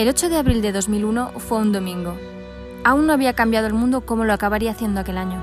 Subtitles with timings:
[0.00, 2.16] El 8 de abril de 2001 fue un domingo.
[2.84, 5.42] Aún no había cambiado el mundo como lo acabaría haciendo aquel año.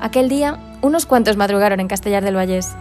[0.00, 2.76] Aquel día, unos cuantos madrugaron en Castellar del Vallés.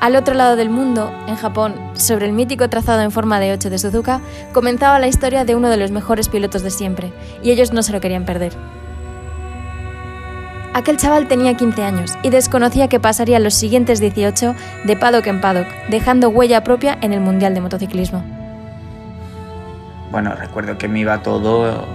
[0.00, 3.70] Al otro lado del mundo, en Japón, sobre el mítico trazado en forma de 8
[3.70, 4.20] de Suzuka,
[4.52, 7.10] comenzaba la historia de uno de los mejores pilotos de siempre,
[7.42, 8.52] y ellos no se lo querían perder.
[10.74, 14.54] Aquel chaval tenía 15 años y desconocía que pasaría los siguientes 18
[14.84, 18.39] de paddock en paddock, dejando huella propia en el Mundial de Motociclismo.
[20.10, 21.86] Bueno, recuerdo que me iba todo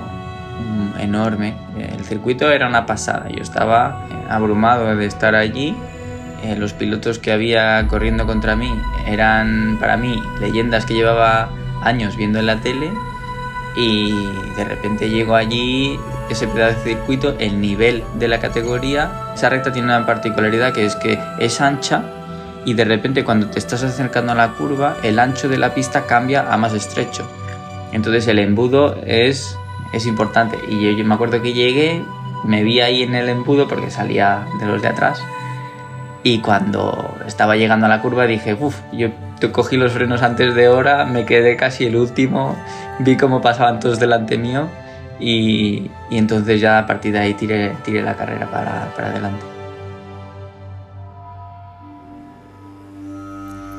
[0.60, 1.54] mm, enorme.
[1.78, 3.28] El circuito era una pasada.
[3.30, 5.76] Yo estaba eh, abrumado de estar allí.
[6.44, 8.72] Eh, los pilotos que había corriendo contra mí
[9.08, 11.50] eran para mí leyendas que llevaba
[11.82, 12.92] años viendo en la tele
[13.76, 14.14] y
[14.56, 19.72] de repente llego allí, ese pedazo de circuito, el nivel de la categoría, esa recta
[19.72, 22.04] tiene una particularidad que es que es ancha
[22.64, 26.06] y de repente cuando te estás acercando a la curva, el ancho de la pista
[26.06, 27.28] cambia a más estrecho.
[27.96, 29.58] Entonces el embudo es,
[29.94, 30.60] es importante.
[30.68, 32.04] Y yo, me acuerdo que llegué,
[32.44, 35.24] me vi ahí en el embudo porque salía de los de atrás.
[36.22, 39.12] Y cuando estaba llegando a la curva dije, uff, yo
[39.54, 42.58] cogí los frenos antes de hora, me quedé casi el último,
[43.00, 44.68] vi cómo pasaban todos delante mío
[45.20, 49.55] y, entonces ya a partir de ahí tiré, tiré la carrera para, para adelante.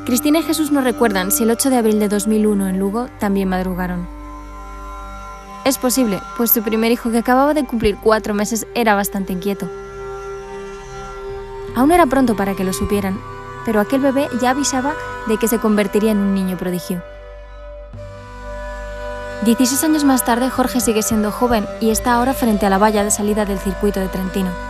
[0.07, 3.49] Cristina y Jesús nos recuerdan si el 8 de abril de 2001 en Lugo también
[3.49, 4.07] madrugaron.
[5.65, 9.69] Es posible, pues su primer hijo que acababa de cumplir cuatro meses era bastante inquieto.
[11.75, 13.19] Aún era pronto para que lo supieran,
[13.65, 14.95] pero aquel bebé ya avisaba
[15.27, 17.03] de que se convertiría en un niño prodigio.
[19.45, 23.03] 16 años más tarde, Jorge sigue siendo joven y está ahora frente a la valla
[23.03, 24.66] de salida del circuito de Trentino.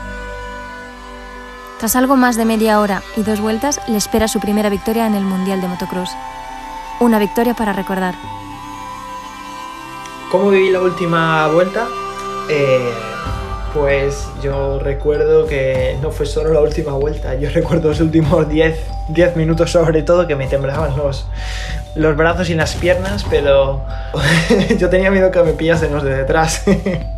[1.86, 5.14] Tras algo más de media hora y dos vueltas, le espera su primera victoria en
[5.14, 6.10] el Mundial de Motocross.
[6.98, 8.16] Una victoria para recordar.
[10.32, 11.86] ¿Cómo viví la última vuelta?
[12.50, 12.90] Eh,
[13.72, 18.80] pues yo recuerdo que no fue solo la última vuelta, yo recuerdo los últimos 10,
[19.10, 21.28] 10 minutos sobre todo que me temblaban los,
[21.94, 23.84] los brazos y las piernas, pero
[24.76, 26.64] yo tenía miedo que me pillasen los de detrás.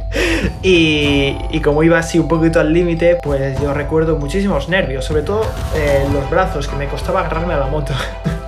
[0.63, 5.43] y, como iba así un poquito al límite, pues yo recuerdo muchísimos nervios, sobre todo
[5.75, 7.93] eh, los brazos, que me costaba agarrarme a la moto.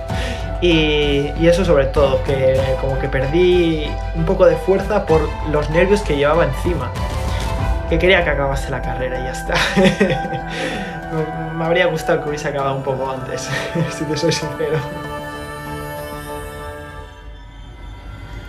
[0.61, 3.85] y, y, eso sobre todo, que como que perdí
[4.15, 6.91] un poco de fuerza por los nervios que llevaba encima.
[7.89, 9.53] Que quería que acabase la carrera y ya está.
[11.57, 13.47] me habría gustado que hubiese acabado un poco antes,
[13.97, 14.79] si te soy sincero.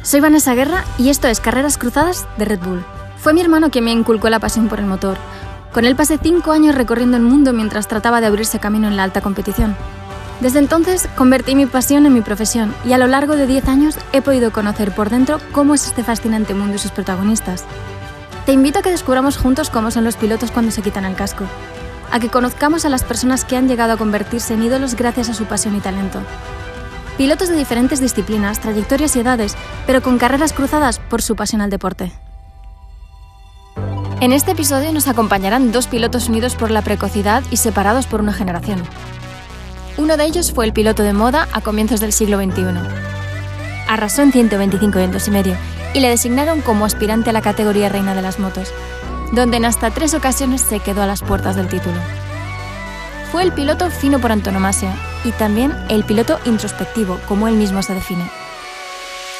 [0.02, 2.84] Soy Vanessa Guerra y esto es Carreras Cruzadas de Red Bull.
[3.22, 5.16] Fue mi hermano quien me inculcó la pasión por el motor.
[5.72, 9.04] Con él pasé cinco años recorriendo el mundo mientras trataba de abrirse camino en la
[9.04, 9.76] alta competición.
[10.40, 13.96] Desde entonces convertí mi pasión en mi profesión y a lo largo de 10 años
[14.12, 17.64] he podido conocer por dentro cómo es este fascinante mundo y sus protagonistas.
[18.44, 21.44] Te invito a que descubramos juntos cómo son los pilotos cuando se quitan el casco,
[22.10, 25.34] a que conozcamos a las personas que han llegado a convertirse en ídolos gracias a
[25.34, 26.18] su pasión y talento.
[27.18, 29.54] Pilotos de diferentes disciplinas, trayectorias y edades,
[29.86, 32.10] pero con carreras cruzadas por su pasión al deporte.
[34.22, 38.32] En este episodio nos acompañarán dos pilotos unidos por la precocidad y separados por una
[38.32, 38.80] generación.
[39.96, 42.62] Uno de ellos fue el piloto de moda a comienzos del siglo XXI.
[43.88, 45.56] Arrasó en 125 vientos y medio
[45.92, 48.72] y le designaron como aspirante a la categoría reina de las motos,
[49.32, 51.96] donde en hasta tres ocasiones se quedó a las puertas del título.
[53.32, 54.94] Fue el piloto fino por antonomasia
[55.24, 58.30] y también el piloto introspectivo, como él mismo se define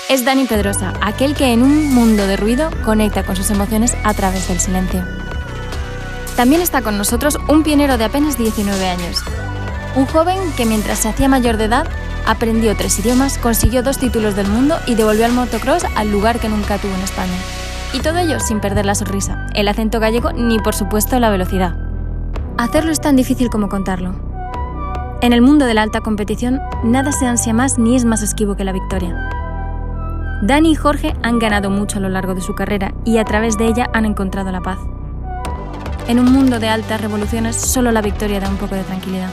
[0.08, 4.14] es Dani Pedrosa, aquel que en un mundo de ruido conecta con sus emociones a
[4.14, 5.04] través del silencio.
[6.36, 9.22] También está con nosotros un pionero de apenas 19 años.
[9.94, 11.86] Un joven que mientras se hacía mayor de edad
[12.26, 16.48] aprendió tres idiomas, consiguió dos títulos del mundo y devolvió al motocross al lugar que
[16.48, 17.36] nunca tuvo en España.
[17.92, 21.76] Y todo ello sin perder la sonrisa, el acento gallego ni por supuesto la velocidad.
[22.58, 24.14] Hacerlo es tan difícil como contarlo.
[25.20, 28.56] En el mundo de la alta competición, nada se ansia más ni es más esquivo
[28.56, 29.31] que la victoria.
[30.44, 33.56] Dani y Jorge han ganado mucho a lo largo de su carrera y a través
[33.58, 34.80] de ella han encontrado la paz.
[36.08, 39.30] En un mundo de altas revoluciones, solo la victoria da un poco de tranquilidad.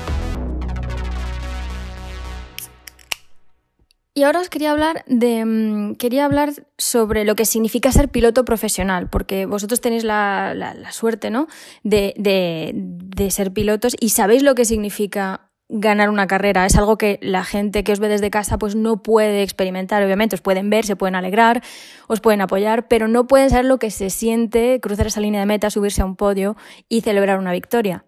[4.14, 8.46] Y ahora os quería hablar de mm, quería hablar sobre lo que significa ser piloto
[8.46, 11.48] profesional, porque vosotros tenéis la, suerte, ¿no?
[11.84, 16.66] De, de ser pilotos y sabéis lo que significa ganar una carrera.
[16.66, 20.36] Es algo que la gente que os ve desde casa pues no puede experimentar, obviamente.
[20.36, 21.64] Os pueden ver, se pueden alegrar,
[22.08, 25.46] os pueden apoyar, pero no pueden saber lo que se siente cruzar esa línea de
[25.46, 26.58] meta, subirse a un podio
[26.90, 28.04] y celebrar una victoria.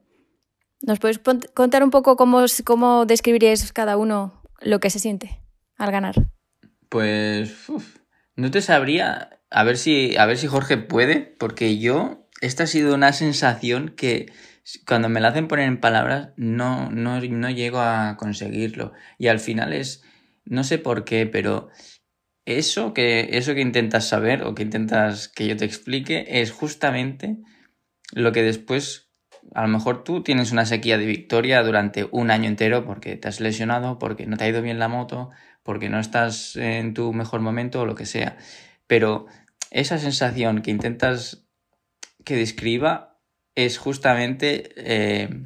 [0.82, 1.22] ¿Nos podéis
[1.54, 5.40] contar un poco cómo, cómo describiríais cada uno lo que se siente
[5.78, 6.16] al ganar?
[6.90, 7.68] Pues
[8.36, 9.40] no te sabría.
[9.52, 13.90] A ver si, a ver si Jorge puede, porque yo esta ha sido una sensación
[13.90, 14.32] que
[14.86, 18.94] cuando me la hacen poner en palabras no, no, no llego a conseguirlo.
[19.18, 20.04] Y al final es,
[20.46, 21.70] no sé por qué, pero
[22.46, 27.38] eso que, eso que intentas saber o que intentas que yo te explique es justamente
[28.14, 29.12] lo que después
[29.54, 33.28] a lo mejor tú tienes una sequía de victoria durante un año entero porque te
[33.28, 35.30] has lesionado, porque no te ha ido bien la moto,
[35.64, 38.38] porque no estás en tu mejor momento o lo que sea.
[38.88, 39.26] Pero
[39.70, 41.48] esa sensación que intentas
[42.24, 43.11] que describa
[43.56, 45.44] es justamente eh,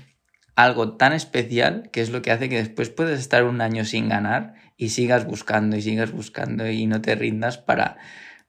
[0.56, 4.10] algo tan especial que es lo que hace que después puedes estar un año sin
[4.10, 7.98] ganar y sigas buscando y sigas buscando y no te rindas para,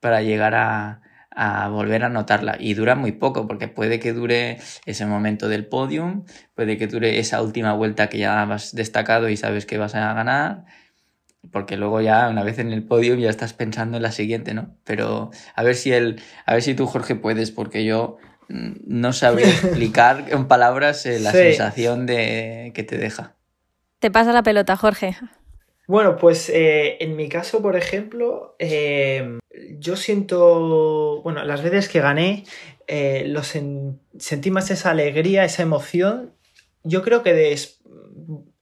[0.01, 1.03] para llegar a,
[1.37, 2.57] a volver a notarla.
[2.59, 6.25] Y dura muy poco, porque puede que dure ese momento del podium,
[6.55, 10.15] puede que dure esa última vuelta que ya has destacado y sabes que vas a
[10.15, 10.65] ganar,
[11.53, 14.77] porque luego ya una vez en el podium ya estás pensando en la siguiente, ¿no?
[14.85, 18.17] Pero a ver si el, a ver si tú Jorge puedes, porque yo
[18.49, 23.35] no sabría explicar en palabras eh, la sensación de que te deja.
[23.99, 25.17] Te pasa la pelota, Jorge.
[25.87, 29.39] Bueno, pues eh, en mi caso, por ejemplo, eh,
[29.79, 32.45] yo siento, bueno, las veces que gané,
[32.89, 33.33] eh,
[34.19, 36.35] sentí más esa alegría, esa emoción,
[36.83, 37.57] yo creo que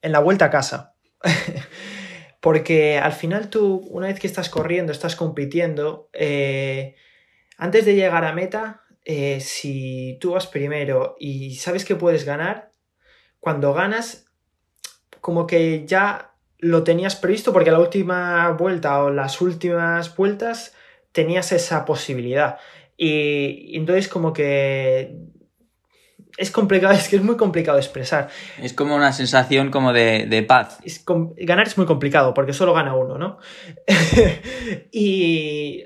[0.02, 0.94] en la vuelta a casa.
[2.40, 6.10] Porque al final tú, una vez que estás corriendo, estás compitiendo,
[7.56, 12.72] antes de llegar a meta, si tú vas primero y sabes que puedes ganar,
[13.40, 14.26] cuando ganas,
[15.20, 20.74] como que ya lo tenías previsto porque la última vuelta o las últimas vueltas
[21.12, 22.58] tenías esa posibilidad.
[22.96, 25.14] Y, entonces como que
[26.38, 28.30] es complicado, es que es muy complicado expresar.
[28.62, 30.78] Es como una sensación como de, paz.
[31.36, 33.38] ganar es muy complicado porque solo gana uno, ¿no?
[34.90, 35.84] y,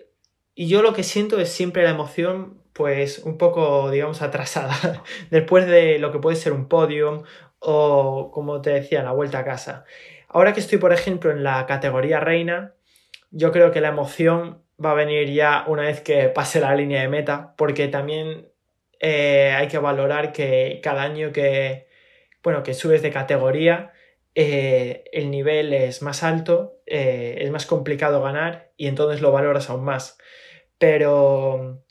[0.55, 5.67] y yo lo que siento es siempre la emoción pues un poco, digamos, atrasada, después
[5.67, 7.25] de lo que puede ser un podium
[7.59, 9.85] o, como te decía, la vuelta a casa.
[10.29, 12.75] Ahora que estoy, por ejemplo, en la categoría reina,
[13.33, 17.01] yo creo que la emoción va a venir ya una vez que pase la línea
[17.03, 18.53] de meta, porque también
[19.01, 21.89] eh, hay que valorar que cada año que,
[22.45, 23.93] bueno, que subes de categoría,
[24.37, 29.69] eh, el nivel es más alto, eh, es más complicado ganar y entonces lo valoras
[29.69, 30.17] aún más.
[30.79, 31.83] Pero,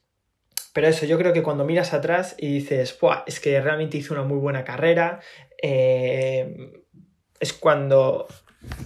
[0.73, 4.23] pero eso, yo creo que cuando miras atrás y dices, es que realmente hice una
[4.23, 5.19] muy buena carrera,
[5.61, 8.27] es cuando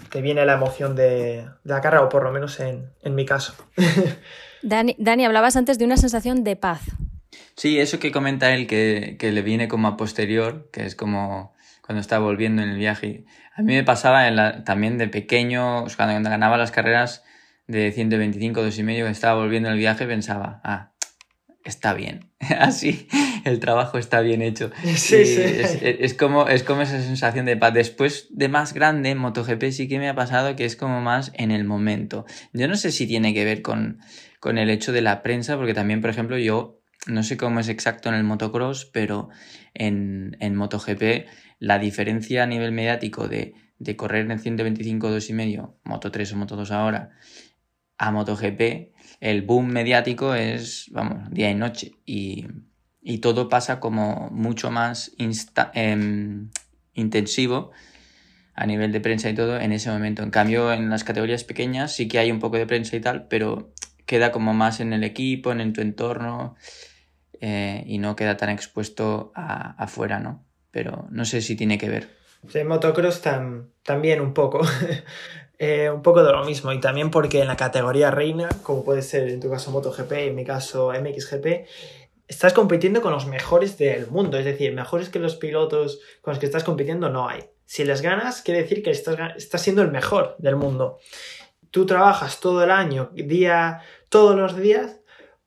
[0.09, 3.53] te viene la emoción de, la carrera, o por lo menos en, mi caso.
[4.61, 6.81] Dani, Dani, hablabas antes de una sensación de paz.
[7.55, 12.01] Sí, eso que comenta él, que, le viene como a posterior, que es como cuando
[12.01, 13.25] está volviendo en el viaje.
[13.55, 17.23] A mí me pasaba también de pequeño, cuando ganaba las carreras
[17.67, 20.90] de 125, 2,5, que estaba volviendo en el viaje, pensaba, ah,
[21.63, 22.31] está bien.
[22.59, 23.07] Así,
[23.45, 24.71] el trabajo está bien hecho.
[24.83, 25.41] Sí, sí.
[25.81, 27.73] Es, como, es como esa sensación de paz.
[27.73, 31.31] Después de más grande, en MotoGP sí que me ha pasado que es como más
[31.35, 32.25] en el momento.
[32.53, 33.99] Yo no sé si tiene que ver con,
[34.39, 37.69] con el hecho de la prensa, porque también, por ejemplo, yo no sé cómo es
[37.69, 39.29] exacto en el motocross, pero
[39.73, 41.27] en, en MotoGP
[41.59, 46.55] la diferencia a nivel mediático de, de correr en 125 2,5, Moto 3 o Moto
[46.55, 47.11] 2 ahora,
[47.97, 48.90] a MotoGP
[49.21, 51.93] el boom mediático es, vamos, día y noche.
[52.05, 52.47] Y,
[53.21, 55.11] todo pasa como mucho más
[55.73, 56.49] em,
[56.93, 57.71] intensivo
[58.55, 60.23] a nivel de prensa y todo en ese momento.
[60.23, 63.27] En cambio, en las categorías pequeñas sí que hay un poco de prensa y tal,
[63.27, 63.73] pero
[64.07, 66.55] queda como más en el equipo, en tu entorno
[67.39, 70.43] eh, y no queda tan expuesto afuera, ¿no?
[70.71, 72.09] Pero no sé si tiene que ver.
[72.47, 73.21] Sí, motocross
[73.83, 74.61] también un poco.
[75.63, 79.03] Eh, un poco de lo mismo y también porque en la categoría reina, como puede
[79.03, 81.67] ser en tu caso MotoGP, en mi caso MXGP,
[82.27, 86.39] estás compitiendo con los mejores del mundo, es decir, mejores que los pilotos con los
[86.39, 87.43] que estás compitiendo no hay.
[87.63, 90.97] Si les ganas, quiere decir que estás, estás siendo el mejor del mundo.
[91.69, 94.99] Tú trabajas todo el año, día, todos los días,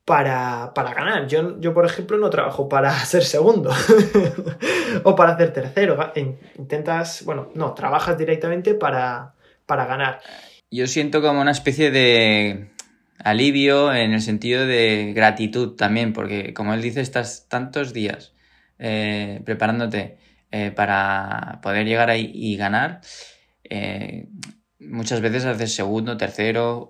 [0.04, 1.26] para, para, ganar.
[1.26, 3.72] Yo, yo, por ejemplo, no trabajo para ser segundo
[5.02, 5.98] o para hacer tercero.
[6.56, 9.33] Intentas, bueno, no, trabajas directamente para,
[9.66, 10.20] para ganar.
[10.70, 12.70] Yo siento como una especie de
[13.18, 18.34] alivio en el sentido de gratitud también, porque como él dice, estás tantos días
[18.78, 20.18] eh, preparándote
[20.50, 23.00] eh, para poder llegar ahí y ganar.
[23.64, 24.28] Eh,
[24.78, 26.88] muchas veces haces segundo, tercero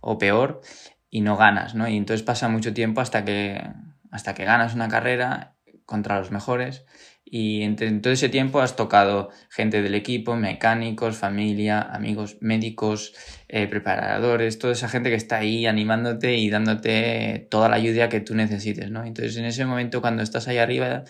[0.00, 0.62] o, peor
[1.10, 1.88] y no ganas, ¿no?
[1.88, 3.62] Y entonces pasa mucho tiempo hasta que,
[4.10, 6.84] hasta que ganas una carrera contra los mejores
[7.30, 13.14] Y entre todo ese tiempo has tocado gente del equipo, mecánicos, familia, amigos, médicos,
[13.48, 18.20] eh, preparadores, toda esa gente que está ahí animándote y dándote toda la ayuda que
[18.20, 19.04] tú necesites, ¿no?
[19.04, 21.04] Entonces en ese momento cuando estás ahí arriba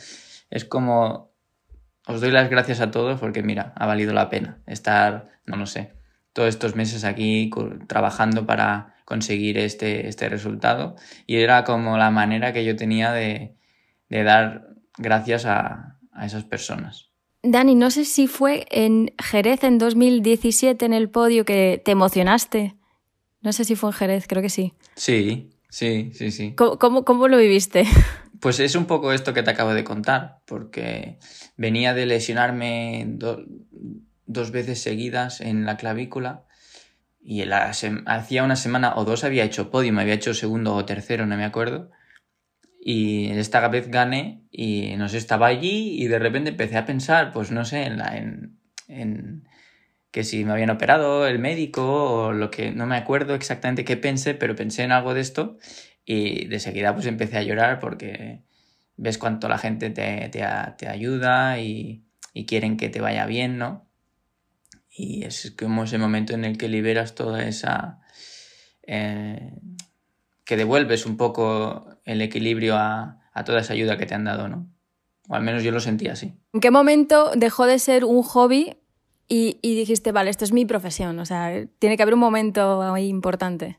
[0.50, 1.32] es como
[2.06, 5.66] os doy las gracias a todos porque mira, ha valido la pena estar, no lo
[5.66, 5.92] sé,
[6.32, 7.50] todos estos meses aquí
[7.86, 10.96] trabajando para conseguir este, este resultado
[11.26, 13.54] y era como la manera que yo tenía de,
[14.08, 17.10] de dar gracias a, a esas personas.
[17.42, 22.74] Dani, no sé si fue en Jerez en 2017 en el podio que te emocionaste.
[23.40, 24.74] No sé si fue en Jerez, creo que sí.
[24.96, 26.54] Sí, sí, sí, sí.
[26.56, 27.84] ¿Cómo, cómo, lo viviste?
[28.40, 31.18] Pues es un poco esto que te acabo de contar, porque
[31.56, 36.44] venía de lesionarme dos veces seguidas en la clavícula
[37.20, 37.42] y
[38.06, 41.36] hacía una semana o dos había hecho podio, me había hecho segundo o tercero, no
[41.36, 41.90] me acuerdo.
[42.90, 47.34] Y esta vez gané y no sé, estaba allí y de repente empecé a pensar,
[47.34, 49.46] pues no sé, en, la, en,
[50.10, 53.98] que si me habían operado el médico o lo que, no me acuerdo exactamente qué
[53.98, 55.58] pensé, pero pensé en algo de esto
[56.06, 58.40] y de seguida pues empecé a llorar porque
[58.96, 60.42] ves cuánto la gente te, te,
[60.78, 63.86] te ayuda y, y, quieren que te vaya bien, ¿no?
[64.88, 68.00] Y es como ese momento en el que liberas toda esa...
[68.86, 69.52] Eh,
[70.48, 74.68] que devuelves un poco el equilibrio a, toda esa ayuda que te han dado, ¿no?
[75.28, 76.34] O al menos yo lo sentí así.
[76.52, 78.78] ¿En qué momento dejó de ser un hobby
[79.28, 81.20] y, dijiste, vale, esto es mi profesión?
[81.20, 83.78] O sea, tiene que haber un momento ahí importante.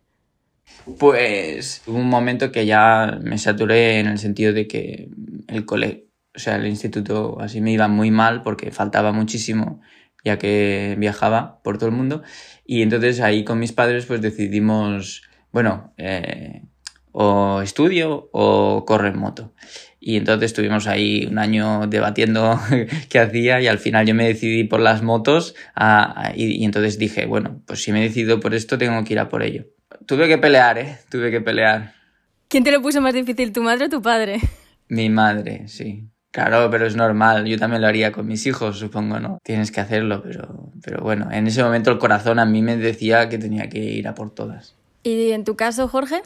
[0.98, 5.10] Pues hubo un momento que ya me saturé en el sentido de que
[5.48, 9.82] el cole, o sea, el instituto así me iba muy mal porque faltaba muchísimo
[10.24, 12.24] ya que viajaba por todo el mundo
[12.66, 16.64] y entonces ahí con mis padres pues decidimos bueno, eh,
[17.12, 19.54] o estudio o corro en moto.
[20.00, 22.60] Y entonces estuvimos ahí un año debatiendo
[23.10, 25.56] qué hacía y al final yo me decidí por las motos
[26.36, 29.30] y, entonces dije, bueno, pues si me he decidido por esto tengo que ir a
[29.30, 29.66] por ello.
[30.06, 30.98] Tuve que pelear, ¿eh?
[31.10, 31.94] Tuve que pelear.
[32.48, 34.40] ¿Quién te lo puso más difícil, tu madre o tu padre?
[34.88, 36.08] Mi madre, sí.
[36.32, 39.40] Claro, pero es normal, yo también lo haría con mis hijos, supongo, ¿no?
[39.44, 43.30] Tienes que hacerlo, pero, pero bueno, en ese momento el corazón a mí me decía
[43.30, 44.76] que tenía que ir a por todas.
[45.04, 46.22] ¿Y en tu caso, Jorge?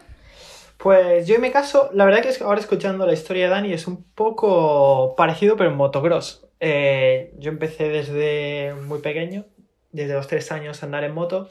[0.84, 3.88] Pues yo en mi caso, la verdad que ahora escuchando la historia de Dani es
[3.88, 6.46] un poco parecido, pero en motocross.
[6.60, 9.46] Eh, yo empecé desde muy pequeño,
[9.94, 11.50] desde los tres años a andar en moto,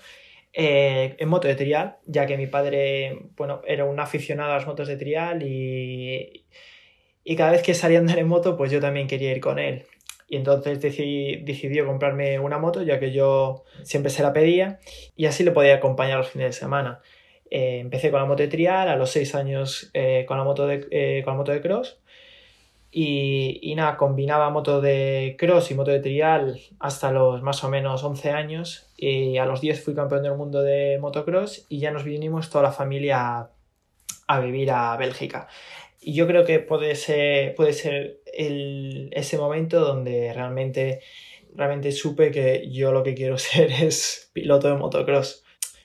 [0.52, 4.66] eh, en moto de trial, ya que mi padre, bueno, era un aficionado a las
[4.66, 6.44] motos de trial y,
[7.24, 9.58] y cada vez que salía a andar en moto, pues yo también quería ir con
[9.58, 9.86] él.
[10.28, 14.78] Y entonces decidió comprarme una moto, ya que yo siempre se la pedía,
[15.16, 17.00] y así le podía acompañar los fines de semana.
[17.54, 20.66] Eh, empecé con la moto de trial, a los 6 años eh, con, la moto
[20.66, 21.98] de, eh, con la moto de cross,
[22.90, 27.68] y, y, nada, combinaba moto de cross y moto de trial hasta los más o
[27.68, 31.90] menos 11 años, y a los 10 fui campeón del mundo de motocross, y ya
[31.90, 33.50] nos vinimos toda la familia a,
[34.28, 35.46] a vivir a Bélgica.
[36.00, 41.00] Y yo creo que puede ser, puede ser el, ese momento donde realmente,
[41.54, 45.41] realmente supe que yo lo que quiero ser es piloto de motocross.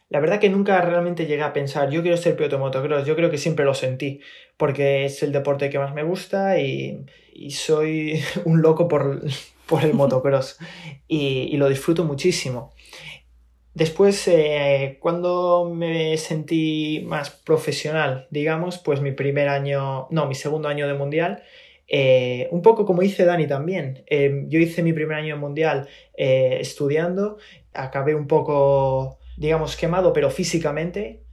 [0.09, 3.15] La verdad que nunca realmente llegué a pensar, yo quiero ser piloto de motocross, yo
[3.15, 4.21] creo que siempre lo sentí,
[4.55, 9.21] porque es el deporte que más me gusta y, y soy un loco por,
[9.65, 10.57] por el motocross
[11.07, 12.73] y, y, lo disfruto muchísimo.
[13.77, 20.67] Después, eh, cuando me sentí más profesional, digamos, pues mi primer año, no, mi segundo
[20.67, 21.43] año de mundial,
[21.87, 24.03] eh, un poco como hice Dani también.
[24.07, 27.37] Eh, yo hice mi primer año de mundial estudiando,
[27.71, 31.23] acabé un poco, digamos, quemado, pero físicamente,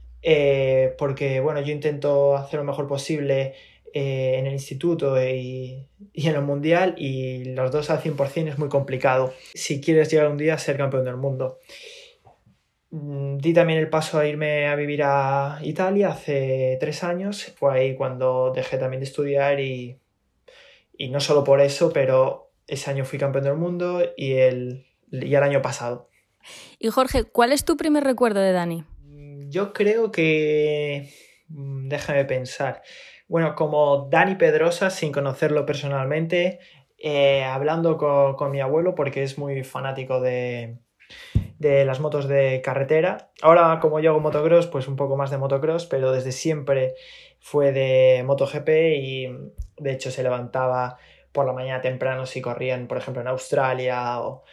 [0.97, 3.53] porque, bueno, yo intento hacer lo mejor posible
[3.93, 8.67] en el instituto y, y, en el mundial y los dos al 100% es muy
[8.67, 11.59] complicado si quieres llegar un día a ser campeón del mundo.
[12.95, 17.53] Mm, di también el paso a irme a vivir a Italia hace tres años.
[17.57, 19.99] Fue ahí cuando dejé también de estudiar y,
[20.97, 25.35] y no solo por eso, pero ese año fui campeón del mundo y el, y
[25.35, 26.09] el año pasado.
[26.79, 28.83] Y Jorge, ¿cuál es tu primer recuerdo de Dani?
[29.03, 31.09] Mm, yo creo que...
[31.47, 32.81] Mm, déjame pensar.
[33.27, 36.59] Bueno, como Dani Pedrosa, sin conocerlo personalmente,
[36.97, 40.77] eh, hablando con, con mi abuelo, porque es muy fanático de,
[41.59, 43.31] de las motos de carretera.
[43.41, 46.95] Ahora, como yo hago motocross, pues un poco más de motocross, pero desde siempre
[47.39, 49.27] fue de MotoGP y
[49.77, 50.97] de hecho se levantaba
[51.31, 54.43] por la mañana temprano si corrían, por ejemplo, en Australia o,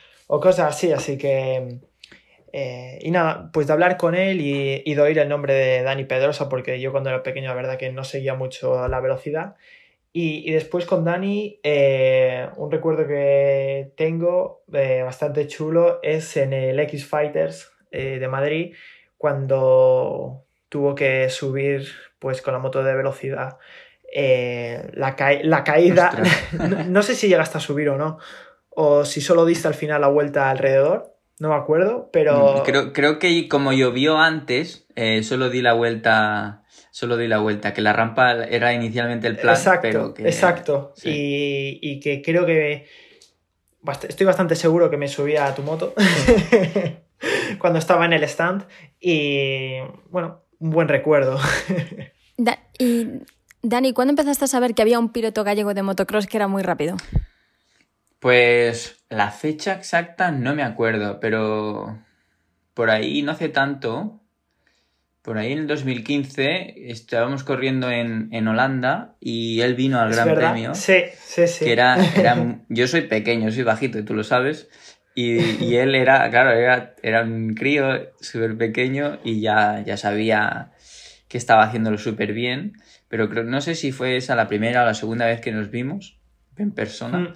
[0.40, 0.92] cosas así.
[0.92, 1.80] Así que.
[2.54, 5.82] Eh, y nada, pues de hablar con él y, y, de oír el nombre de
[5.82, 9.56] Dani Pedrosa, porque yo cuando era pequeño, la verdad que no seguía mucho la velocidad.
[10.14, 16.78] Y, después con Dani, eh, un recuerdo que tengo eh, bastante chulo es en el
[16.80, 18.74] X Fighters eh, de Madrid,
[19.16, 23.56] cuando tuvo que subir pues con la moto de velocidad.
[24.14, 26.12] La, la, caída,
[26.88, 28.18] no, sé si llegaste a subir o no,
[28.74, 32.58] o si solo diste al final la vuelta alrededor, no me acuerdo, pero...
[32.58, 34.86] Mm, creo, creo que como llovió antes,
[35.22, 36.62] solo di la vuelta
[36.92, 40.24] solo di la vuelta, que la rampa era inicialmente el plan, exacto, pero que...
[40.24, 42.86] Exacto, y, que creo que
[44.08, 45.94] estoy bastante seguro que me subía a tu moto
[47.58, 48.64] cuando estaba en el stand
[49.00, 49.78] y
[50.10, 51.40] bueno, un buen recuerdo.
[52.78, 53.06] y
[53.62, 56.62] Dani, ¿cuándo empezaste a saber que había un piloto gallego de motocross que era muy
[56.62, 56.96] rápido?
[58.22, 61.98] Pues la fecha exacta no me acuerdo, pero
[62.72, 64.22] por ahí no hace tanto
[65.22, 70.72] por ahí en el 2015 estábamos corriendo en, Holanda y él vino al Gran Premio.
[70.76, 71.64] Sí, sí, sí.
[71.64, 71.96] Que era,
[72.68, 74.68] yo soy pequeño, soy bajito y tú lo sabes.
[75.16, 80.70] Y, él era, claro, era, era un crío súper pequeño y ya, ya sabía
[81.26, 82.74] que estaba haciéndolo súper bien.
[83.08, 85.72] Pero creo, no sé si fue esa la primera o la segunda vez que nos
[85.72, 86.20] vimos
[86.56, 87.18] en persona.
[87.18, 87.34] Mm.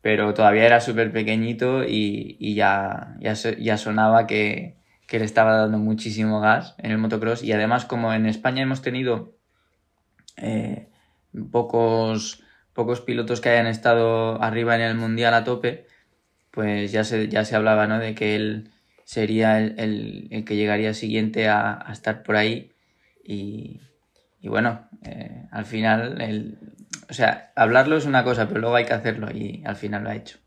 [0.00, 4.78] Pero todavía era súper pequeñito y, ya, ya, ya sonaba que,
[5.08, 8.82] que le estaba dando muchísimo gas en el motocross y además como en España hemos
[8.82, 9.34] tenido
[10.36, 10.88] eh,
[11.50, 12.42] pocos,
[12.74, 15.86] pocos pilotos que hayan estado arriba en el mundial a tope,
[16.50, 17.98] pues ya se, ya se hablaba ¿no?
[17.98, 18.70] de que él
[19.04, 22.72] sería el, que llegaría siguiente a, estar por ahí
[23.24, 23.80] y,
[24.42, 26.58] bueno, eh, al final, el,
[27.08, 30.10] o sea, hablarlo es una cosa, pero luego hay que hacerlo y al final lo
[30.10, 30.38] ha hecho.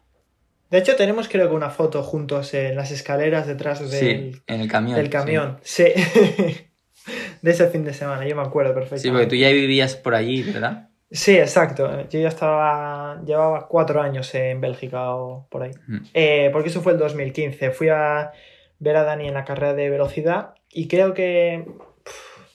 [0.70, 4.62] De hecho, tenemos creo que una foto juntos en las escaleras detrás del, sí, en
[4.62, 5.60] el camión, del camión.
[5.64, 5.84] Sí.
[7.42, 9.02] de ese fin de semana, yo me acuerdo perfectamente.
[9.02, 10.90] Sí, porque tú ya vivías por allí, ¿verdad?
[11.12, 12.08] Sí, exacto.
[12.10, 13.22] Yo ya estaba.
[13.26, 15.72] Llevaba cuatro años en Bélgica o por ahí.
[15.88, 15.98] Mm.
[16.14, 17.72] Eh, porque eso fue el 2015.
[17.72, 18.32] Fui a
[18.80, 21.66] ver a Dani en la carrera de velocidad y creo que.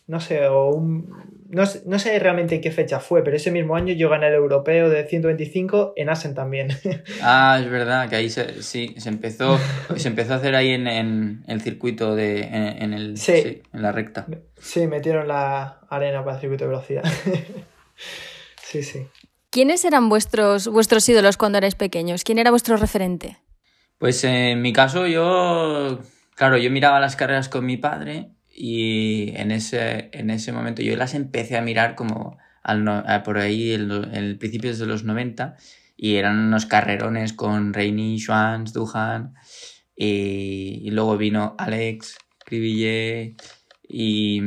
[0.07, 4.09] No sé, o un, no, sé realmente qué fecha fue, pero ese mismo año yo
[4.09, 6.69] gané el europeo de 125 en Asen también.
[7.23, 9.59] Ah, es verdad, que ahí se, sí, se empezó,
[9.97, 12.43] se empezó a hacer ahí en, el circuito de.
[12.43, 13.63] En, el, sí.
[13.73, 14.27] en la recta.
[14.59, 17.05] Sí, metieron la arena para el circuito de velocidad.
[18.63, 19.07] sí, sí.
[19.51, 22.25] ¿Quiénes eran vuestros, vuestros ídolos cuando erais pequeños?
[22.25, 23.39] ¿Quién era vuestro referente?
[23.99, 26.01] Pues en mi caso, yo.
[26.35, 30.97] Claro, yo miraba las carreras con mi padre y en ese, en ese momento yo
[30.97, 35.57] las empecé a mirar como al por ahí en el, principios de los 90
[35.97, 39.35] y eran unos carrerones con Reini, Schwanz, Duhan
[39.95, 43.37] y, luego vino Alex, Cribillet
[43.87, 44.41] y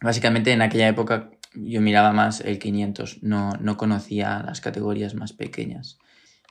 [0.00, 5.32] básicamente en aquella época yo miraba más el 500, no, no conocía las categorías más
[5.32, 5.98] pequeñas.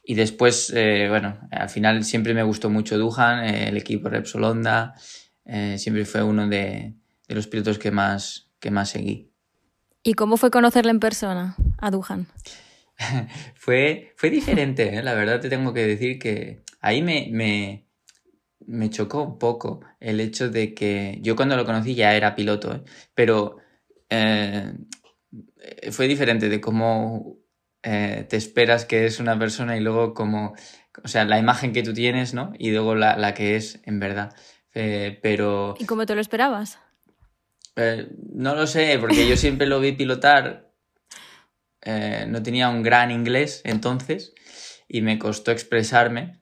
[0.03, 4.95] Y después, eh, bueno, al final siempre me gustó mucho Duhan, el equipo Repsol Honda,
[5.45, 6.95] eh, siempre fue uno de,
[7.27, 9.31] los pilotos que más, que más seguí.
[10.03, 12.27] ¿Y cómo fue conocerle en persona, a Duhan?
[13.55, 15.03] fue, fue diferente, ¿eh?
[15.03, 17.87] la verdad te tengo que decir que ahí me, me,
[18.65, 22.75] me, chocó un poco el hecho de que yo cuando lo conocí ya era piloto,
[22.75, 22.83] ¿eh?
[23.15, 23.57] pero
[25.91, 27.37] fue diferente de cómo
[27.81, 30.55] te esperas que es una persona y luego como,
[31.03, 32.53] o sea, la imagen que tú tienes, ¿no?
[32.57, 34.33] Y luego la, la que es en verdad.
[34.73, 35.75] Eh, pero...
[35.79, 36.79] ¿Y cómo te lo esperabas?
[37.75, 40.71] Eh, no lo sé, porque yo siempre lo vi pilotar.
[41.81, 44.33] Eh, no tenía un gran inglés entonces
[44.87, 46.41] y me costó expresarme.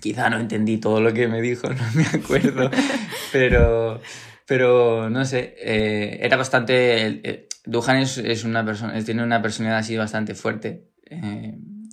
[0.00, 2.70] Quizá no entendí todo lo que me dijo, no me acuerdo,
[3.32, 4.00] pero,
[4.46, 7.48] pero no sé, era bastante...
[7.64, 10.92] Duhan es, una persona, tiene una personalidad así bastante fuerte,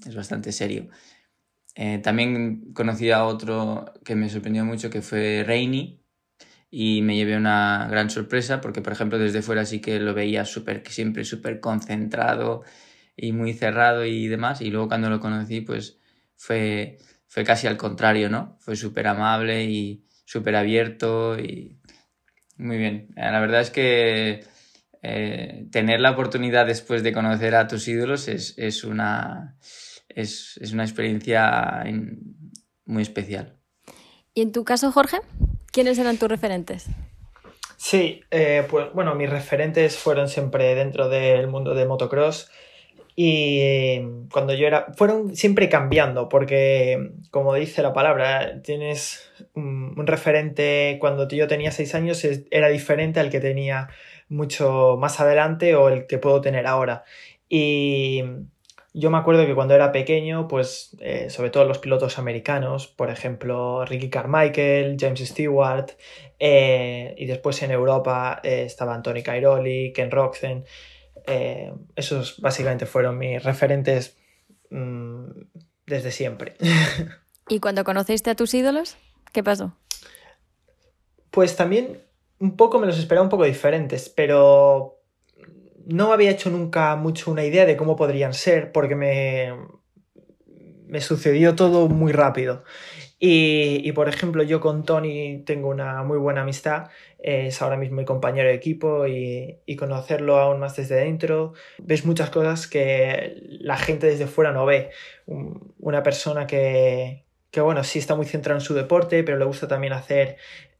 [0.05, 0.89] es bastante serio.
[1.75, 5.99] Eh, también conocí a otro que me sorprendió mucho que fue Rainy
[6.69, 10.45] y me llevé una gran sorpresa porque, por ejemplo, desde fuera sí que lo veía
[10.45, 12.63] súper, siempre súper concentrado
[13.15, 14.61] y muy cerrado y demás.
[14.61, 15.99] Y luego cuando lo conocí, pues
[16.35, 18.57] fue, fue casi al contrario, ¿no?
[18.59, 21.77] Fue súper amable y súper abierto y
[22.57, 23.09] muy bien.
[23.17, 24.43] Eh, la verdad es que
[25.01, 29.57] eh, tener la oportunidad después de conocer a tus ídolos es, es una
[30.15, 31.83] es, una experiencia
[32.85, 33.57] muy especial.
[34.33, 35.17] ¿Y en tu caso, Jorge?
[35.71, 36.87] ¿Quiénes eran tus referentes?
[37.77, 42.49] Sí, eh, pues bueno, mis referentes fueron siempre dentro del mundo de motocross
[43.15, 43.99] y
[44.31, 50.97] cuando yo era, fueron siempre cambiando porque, como dice la palabra, tienes un, un referente
[50.99, 53.89] cuando yo tenía seis años era diferente al que tenía
[54.29, 57.03] mucho más adelante o el que puedo tener ahora.
[57.49, 58.23] Y
[58.93, 63.09] yo me acuerdo que cuando era pequeño, pues eh, sobre todo los pilotos americanos, por
[63.09, 65.91] ejemplo Ricky Carmichael, James Stewart,
[66.37, 70.65] eh, y después en Europa eh, estaban Tony Cairoli, Ken Roxen,
[71.95, 74.17] esos básicamente fueron mis referentes
[74.69, 75.29] mm,
[75.87, 76.55] desde siempre.
[77.47, 78.97] ¿Y cuando conociste a tus ídolos?
[79.31, 79.75] ¿Qué pasó?
[81.31, 82.03] Pues también
[82.39, 85.02] un poco me los esperaba un poco diferentes, pero
[85.85, 89.53] no había hecho nunca mucho una idea de cómo podrían ser porque me,
[90.87, 92.63] me sucedió todo muy rápido.
[93.25, 98.03] Y, por ejemplo, yo con Tony tengo una muy buena amistad, es ahora mismo mi
[98.05, 103.77] compañero de equipo y, y, conocerlo aún más desde dentro, ves muchas cosas que la
[103.77, 104.89] gente desde fuera no ve.
[105.25, 109.69] Una persona que, que bueno, sí está muy centrada en su deporte, pero le gusta
[109.69, 110.35] también hacer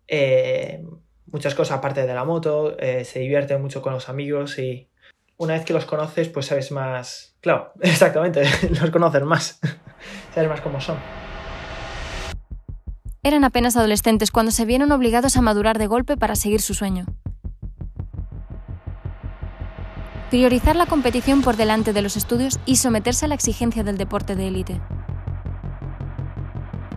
[0.09, 0.83] eh,
[1.27, 4.89] muchas cosas aparte de la moto, eh, se divierte mucho con los amigos y
[5.37, 7.35] una vez que los conoces, pues sabes más.
[7.41, 8.43] Claro, exactamente,
[8.81, 9.59] los conoces más,
[10.33, 10.97] sabes más cómo son.
[13.23, 17.05] Eran apenas adolescentes cuando se vieron obligados a madurar de golpe para seguir su sueño.
[20.29, 24.35] Priorizar la competición por delante de los estudios y someterse a la exigencia del deporte
[24.35, 24.81] de élite.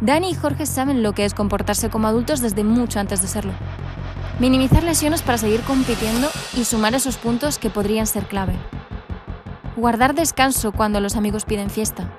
[0.01, 3.53] Dani y Jorge saben lo que es comportarse como adultos desde mucho antes de serlo.
[4.39, 8.53] Minimizar lesiones para seguir compitiendo y sumar esos puntos que podrían ser clave.
[9.77, 12.15] Guardar descanso cuando los amigos piden fiesta.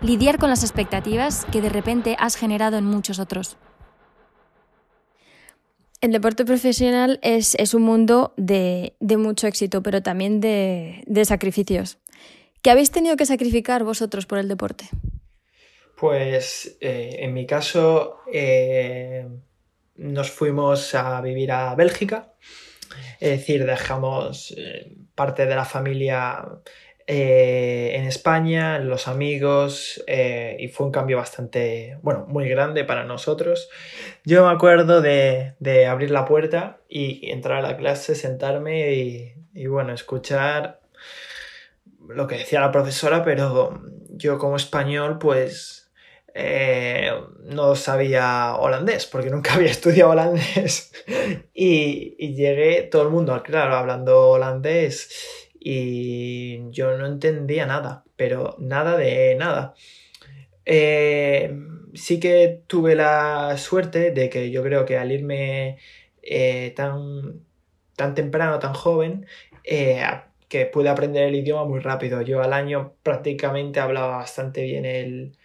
[0.00, 3.58] Lidiar con las expectativas que de repente has generado en muchos otros.
[6.00, 11.98] El deporte profesional es, un mundo de, mucho éxito, pero también de, sacrificios.
[12.62, 14.86] ¿Qué habéis tenido que sacrificar vosotros por el deporte?
[15.98, 19.26] Pues eh, en mi caso, eh,
[19.96, 22.32] nos fuimos a vivir a Bélgica,
[23.20, 26.44] es decir, dejamos eh, parte de la familia
[27.06, 33.04] eh, en España, los amigos, eh, y fue un cambio bastante, bueno, muy grande para
[33.04, 33.68] nosotros.
[34.24, 39.66] Yo me acuerdo de, abrir la puerta y, entrar a la clase, sentarme y, y,
[39.66, 40.80] bueno, escuchar
[42.08, 45.83] lo que decía la profesora, pero yo como español, pues
[46.36, 47.12] eh,
[47.44, 50.92] no sabía holandés, porque nunca había estudiado holandés.
[51.54, 58.96] y, llegué, todo el mundo, claro, hablando holandés, y yo no entendía nada, pero nada
[58.96, 59.74] de nada.
[60.66, 61.54] Eh,
[61.94, 65.78] sí que tuve la suerte de que yo creo que al irme
[66.22, 67.44] eh, tan,
[67.96, 69.26] tan temprano, tan joven,
[70.48, 72.22] que pude aprender el idioma muy rápido.
[72.22, 75.36] Yo al año prácticamente hablaba bastante bien el,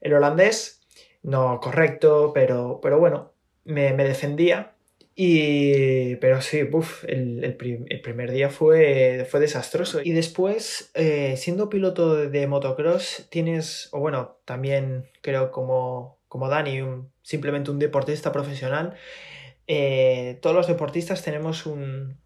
[0.00, 0.80] el holandés,
[1.22, 3.32] no correcto, pero, pero bueno,
[3.64, 4.72] me, defendía.
[5.14, 10.00] Y, pero sí, el, primer día fue, fue desastroso.
[10.02, 16.80] Y después, eh, siendo piloto de, motocross, tienes, o bueno, también creo como, como Dani,
[17.22, 18.94] simplemente un deportista profesional,
[19.66, 22.18] eh, todos los deportistas tenemos un,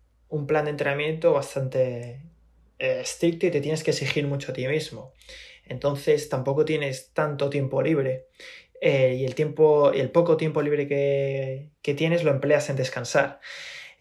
[0.46, 2.22] plan de entrenamiento bastante
[2.78, 5.12] eh, estricto y te tienes que exigir mucho a ti mismo.
[5.70, 8.26] Entonces tampoco tienes tanto tiempo libre.
[8.80, 13.40] Eh, y el tiempo, el poco tiempo libre que, tienes lo empleas en descansar.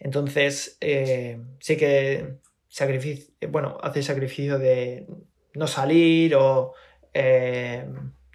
[0.00, 2.38] Entonces, eh, sí que
[3.48, 5.06] bueno, haces sacrificio de
[5.54, 6.74] no salir o
[7.14, 7.84] eh,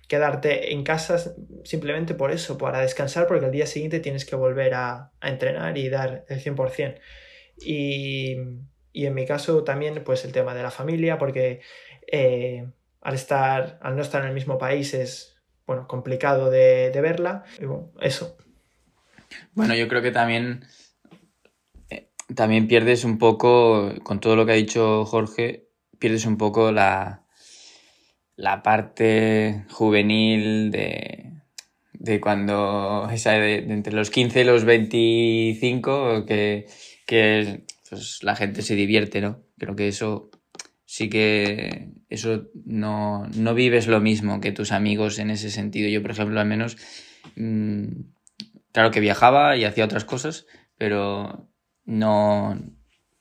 [0.08, 4.76] quedarte en casa simplemente por eso, para descansar, porque al día siguiente tienes que volver
[4.76, 7.00] a, entrenar y dar el 100%.
[7.60, 8.38] Y,
[8.94, 11.62] y, en mi caso también, pues el tema de la familia, porque
[13.06, 15.38] al, estar, al no estar en el mismo país es
[15.68, 17.44] bueno, complicado de, verla.
[17.60, 18.36] Y bueno, eso.
[19.54, 20.66] Bueno, yo creo que también,
[21.92, 25.68] eh, también pierdes un poco, con todo lo que ha dicho Jorge,
[26.00, 27.26] pierdes un poco la,
[28.38, 31.32] la parte juvenil de,
[31.94, 36.66] de cuando, esa de, entre los 15 y los 25, que,
[37.06, 39.44] que pues, la gente se divierte, ¿no?
[39.60, 40.32] Creo que eso
[40.86, 45.90] sí que eso no, vives lo mismo que tus amigos en ese sentido.
[45.90, 46.78] Yo, por ejemplo, al menos,
[47.36, 47.86] mm,
[48.72, 50.48] claro que viajaba y hacía otras cosas,
[50.78, 51.50] pero
[51.86, 52.60] no,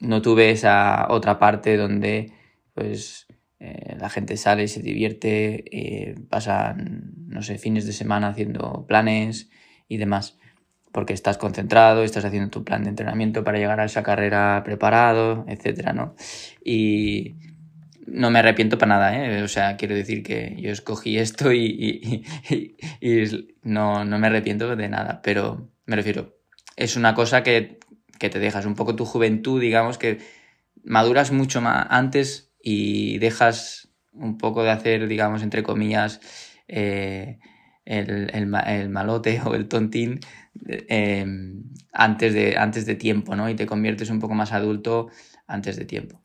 [0.01, 2.33] no tuve esa otra parte donde
[2.73, 3.27] pues
[3.61, 9.51] eh, la gente sale se divierte, eh, pasan, no sé, fines de semana haciendo planes
[9.89, 10.39] y demás
[10.95, 15.45] porque estás concentrado, estás haciendo tu plan de entrenamiento para llegar a esa carrera preparado,
[15.49, 16.15] etcétera, ¿no?
[16.65, 17.35] Y,
[18.07, 19.43] no me arrepiento para nada, ¿eh?
[19.43, 22.25] O sea, quiero decir que yo escogí esto y,
[23.63, 26.37] no, me arrepiento de nada, pero me refiero,
[26.77, 27.79] es una cosa que,
[28.19, 30.19] te dejas un poco tu juventud, digamos, que
[30.83, 36.21] maduras mucho más antes y dejas un poco de hacer, digamos, entre comillas,
[36.67, 37.39] eh,
[37.85, 40.21] el, el, malote o el tontín
[40.89, 43.51] em, antes, de, antes de tiempo, ¿no?
[43.51, 45.11] Y te conviertes un poco más adulto
[45.47, 46.24] antes de tiempo.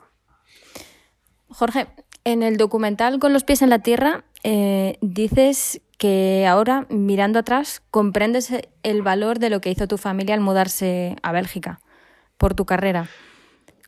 [1.50, 1.88] Jorge,
[2.24, 7.82] en el documental Con los pies en la tierra eh, dices que ahora, mirando atrás,
[7.92, 11.82] comprendes el valor de lo que hizo tu familia al mudarse a Bélgica
[12.38, 13.10] por tu carrera.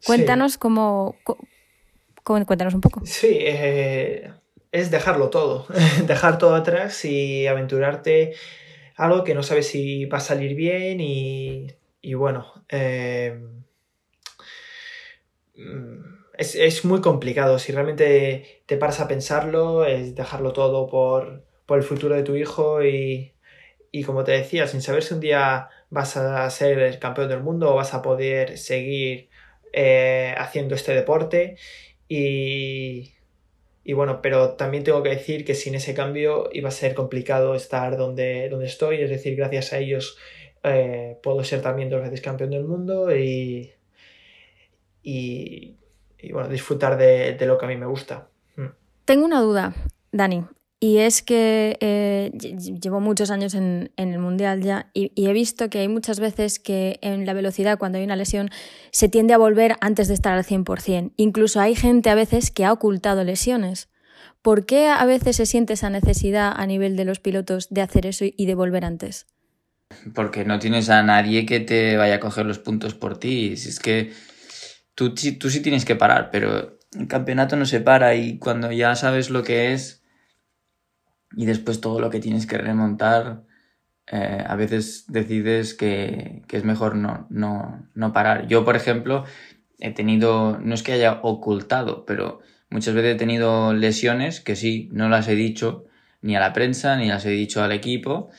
[0.05, 1.15] Cuéntanos cómo,
[2.23, 3.01] Cuéntanos un poco.
[3.05, 4.31] Sí, eh,
[4.71, 5.67] es dejarlo todo,
[6.05, 8.33] dejar todo atrás y aventurarte
[8.95, 13.39] algo que no sabes si va a salir bien y, bueno, eh,
[16.41, 17.59] es, muy complicado.
[17.59, 22.83] Si realmente te paras a pensarlo, es dejarlo todo por, el futuro de tu hijo
[22.83, 23.33] y,
[23.91, 27.41] y como te decía, sin saber si un día vas a ser el campeón del
[27.41, 29.29] mundo o vas a poder seguir
[29.71, 31.55] eh, haciendo este deporte
[32.09, 33.13] y,
[33.83, 37.55] y bueno, pero también tengo que decir que sin ese cambio iba a ser complicado
[37.55, 40.17] estar donde, donde estoy, es decir, gracias a ellos
[40.63, 43.73] eh, puedo ser también dos veces campeón del mundo y,
[46.31, 48.27] bueno, disfrutar de, de, lo que a mí me gusta.
[48.55, 48.65] Mm.
[49.05, 49.73] Tengo una duda,
[50.11, 50.45] Dani.
[50.83, 52.31] Y es que eh,
[52.81, 56.97] llevo muchos años en, el Mundial ya y, he visto que hay muchas veces que
[57.03, 58.49] en la velocidad, cuando hay una lesión,
[58.91, 61.11] se tiende a volver antes de estar al 100%.
[61.17, 63.89] Incluso hay gente a veces que ha ocultado lesiones.
[64.41, 68.07] ¿Por qué a veces se siente esa necesidad a nivel de los pilotos de hacer
[68.07, 69.27] eso y de volver antes?
[70.15, 73.55] Porque no tienes a nadie que te vaya a coger los puntos por ti.
[73.55, 74.13] Si es que
[75.09, 78.95] tú, tú sí tienes que parar, pero el campeonato no se para y cuando ya
[78.95, 80.03] sabes lo que es,
[81.35, 83.43] y después todo lo que tienes que remontar,
[84.11, 88.47] eh, a veces decides que, es mejor no, no, no, parar.
[88.47, 89.23] Yo, por ejemplo,
[89.79, 94.89] he tenido, no es que haya ocultado, pero muchas veces he tenido lesiones que sí,
[94.91, 95.85] no las he dicho
[96.21, 98.29] ni a la prensa, ni las he dicho al equipo,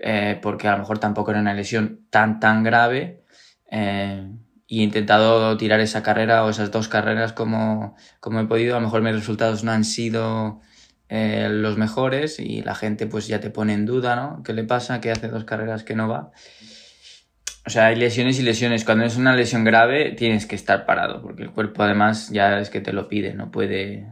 [0.00, 3.22] eh, porque a lo mejor tampoco era una lesión tan, tan grave.
[3.70, 4.28] Eh,
[4.72, 8.74] y he intentado tirar esa carrera o esas dos carreras como, como he podido.
[8.74, 10.62] A lo mejor mis resultados no han sido
[11.10, 14.42] eh, los mejores y la gente pues ya te pone en duda, ¿no?
[14.42, 15.02] ¿Qué le pasa?
[15.02, 16.30] Que hace dos carreras que no va.
[17.66, 18.86] O sea, hay lesiones y lesiones.
[18.86, 22.70] Cuando es una lesión grave tienes que estar parado porque el cuerpo además ya es
[22.70, 24.06] que te lo pide, no puede,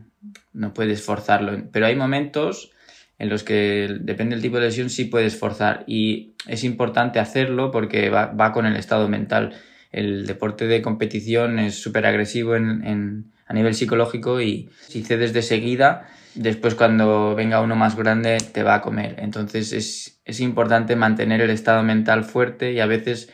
[0.53, 1.71] no puedes forzarlo.
[1.73, 2.71] Pero hay momentos
[3.19, 7.71] en los que depende del tipo de lesión sí puedes forzar y es importante hacerlo
[7.71, 9.55] porque va, va con el estado mental.
[9.91, 15.33] El deporte de competición es súper agresivo en, en, a nivel psicológico y si cedes
[15.33, 19.17] de seguida después cuando venga uno más grande te va a comer.
[19.19, 23.31] Entonces es, importante mantener el estado mental fuerte y a veces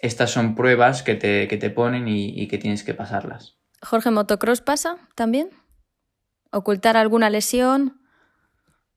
[0.00, 3.56] estas son pruebas que te, que te ponen y, que tienes que pasarlas.
[3.82, 5.50] Jorge, ¿motocross pasa también?
[6.50, 8.00] ¿Ocultar alguna lesión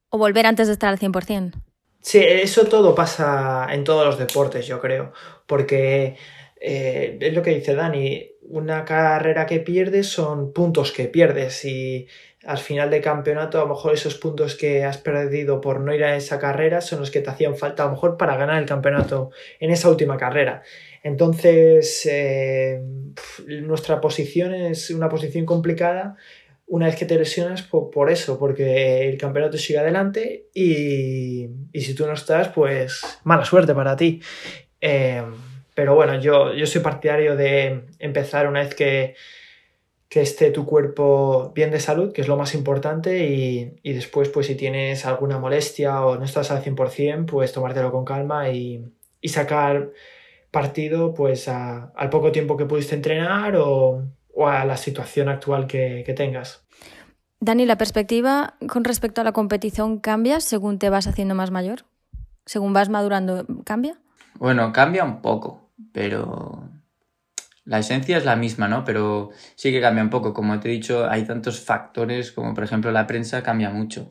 [0.10, 1.62] o volver antes de estar al 100%?
[2.02, 5.12] Sí, eso todo pasa en todos los deportes, yo creo,
[5.46, 6.16] porque
[6.60, 12.08] eh, es lo que dice Dani, una carrera que pierdes son puntos que pierdes y
[12.46, 16.04] al final de campeonato a lo mejor esos puntos que has perdido por no ir
[16.04, 18.68] a esa carrera son los que te hacían falta a lo mejor para ganar el
[18.68, 20.64] campeonato en esa última carrera.
[21.04, 22.82] Entonces, eh,
[23.62, 26.16] nuestra posición es una posición complicada
[26.66, 32.06] una vez que te lesionas por, eso, porque el campeonato sigue adelante y, si tú
[32.06, 34.22] no estás, pues mala suerte para ti.
[34.80, 35.24] Eh,
[35.80, 39.16] pero bueno, yo, yo soy partidario de empezar una vez que,
[40.10, 44.48] que esté tu cuerpo bien de salud, que es lo más importante, y, después, pues
[44.48, 48.92] si tienes alguna molestia o no estás al 100%, pues tomártelo con calma y,
[49.24, 49.92] sacar
[50.52, 54.04] partido pues al poco tiempo que pudiste entrenar o,
[54.46, 56.66] a la situación actual que, que, tengas.
[57.40, 61.86] Dani, ¿la perspectiva con respecto a la competición cambia según te vas haciendo más mayor?
[62.46, 63.98] ¿Según vas madurando, cambia?
[64.40, 66.70] Bueno, cambia un poco, pero
[67.66, 68.84] la esencia es la misma, ¿no?
[68.84, 70.34] Pero sí que cambia un poco.
[70.34, 74.08] Como te he dicho, hay tantos factores, como por ejemplo la prensa cambia mucho.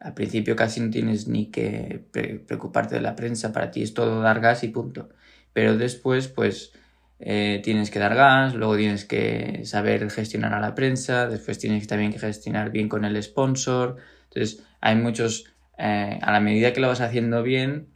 [0.00, 2.04] Al principio casi no tienes ni que
[2.46, 5.08] preocuparte de la prensa, para ti es todo dar gas y punto.
[5.52, 6.72] Pero después, pues,
[7.20, 11.86] eh, tienes que dar gas, luego tienes que saber gestionar a la prensa, después tienes
[11.86, 13.96] también que gestionar bien con el sponsor.
[14.24, 15.46] Entonces, hay muchos,
[15.78, 17.88] eh, a la medida que lo vas haciendo bien,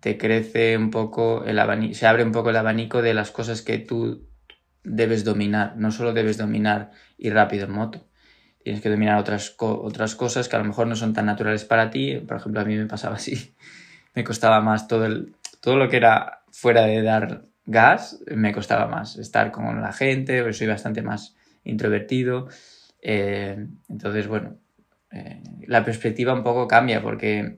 [0.00, 3.62] te crece un poco el abanico, se abre un poco el abanico de las cosas
[3.62, 4.28] que tú
[4.84, 8.06] debes dominar, no solo debes dominar ir rápido en moto,
[8.62, 11.90] tienes que dominar otras, otras cosas que a lo mejor no son tan naturales para
[11.90, 13.54] ti, por ejemplo a mí me pasaba así,
[14.14, 18.86] me costaba más todo, el, todo lo que era fuera de dar gas, me costaba
[18.86, 22.48] más estar con la gente, soy bastante más introvertido,
[23.02, 23.56] Eh,
[23.88, 24.58] entonces, bueno,
[25.10, 27.56] eh, la perspectiva un poco cambia porque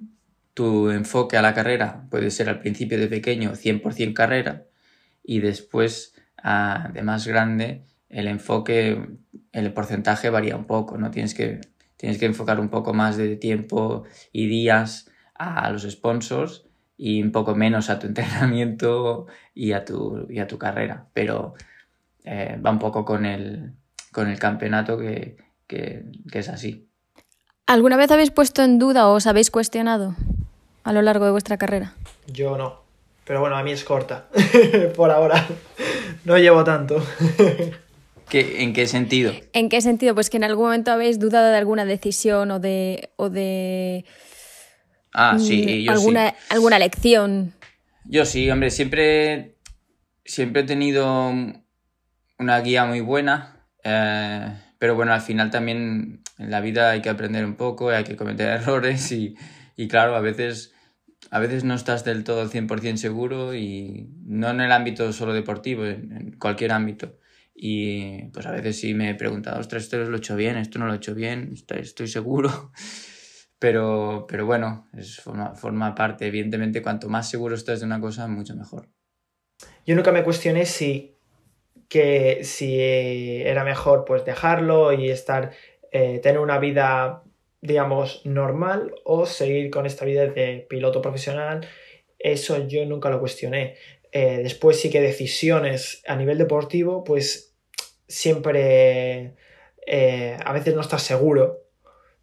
[0.54, 4.64] tu enfoque a la carrera puede ser al principio de pequeño 100% carrera
[5.22, 6.14] y después
[6.92, 9.08] de más grande el enfoque,
[9.52, 11.10] el porcentaje varía un poco, ¿no?
[11.10, 11.60] Tienes que,
[11.96, 17.32] tienes que enfocar un poco más de tiempo y días a los sponsors y un
[17.32, 21.06] poco menos a tu entrenamiento y a tu, y a tu carrera.
[21.14, 21.54] Pero
[22.24, 23.72] eh, va un poco con el,
[24.12, 26.88] con el campeonato que, que, que es así.
[27.66, 30.14] ¿Alguna vez habéis puesto en duda o os habéis cuestionado
[30.84, 31.94] a lo largo de vuestra carrera?
[32.26, 32.82] Yo no.
[33.24, 34.28] Pero bueno, a mí es corta.
[34.96, 35.46] Por ahora.
[36.24, 37.04] No llevo tanto.
[38.32, 39.32] ¿En qué sentido?
[39.52, 40.14] ¿En qué sentido?
[40.14, 43.10] Pues que en algún momento habéis dudado de alguna decisión o de.
[43.16, 44.04] O de
[45.12, 46.36] ah, sí, yo alguna, sí.
[46.48, 47.52] alguna lección.
[48.04, 49.56] Yo sí, hombre, siempre.
[50.24, 51.30] Siempre he tenido
[52.38, 53.66] una guía muy buena.
[53.84, 58.04] Eh, pero bueno, al final también en la vida hay que aprender un poco, hay
[58.04, 59.36] que cometer errores y,
[59.76, 60.71] y claro, a veces,
[61.30, 65.32] a veces no estás del todo al 100% seguro y no en el ámbito solo
[65.32, 67.18] deportivo, en, cualquier ámbito.
[67.54, 70.78] Y pues a veces sí me he preguntado, ostras, esto lo he hecho bien, esto
[70.78, 72.72] no lo he hecho bien, estoy, seguro.
[73.58, 76.26] Pero, pero bueno, es, forma, forma parte.
[76.26, 78.88] Evidentemente, cuanto más seguro estás de una cosa, mucho mejor.
[79.86, 81.16] Yo nunca me cuestioné si,
[81.88, 85.52] que, si era mejor pues dejarlo y estar,
[85.92, 87.22] eh, tener una vida
[87.62, 91.66] digamos, normal o seguir con esta vida de piloto profesional.
[92.18, 93.76] Eso yo nunca lo cuestioné.
[94.10, 97.54] Eh, después sí que decisiones a nivel deportivo, pues
[98.06, 99.34] siempre
[99.86, 101.62] eh, a veces no estás seguro,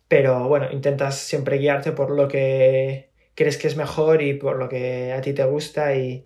[0.08, 4.70] pero bueno, intentas siempre guiarte por lo que crees que es mejor y por lo
[4.70, 6.26] que a ti te gusta y...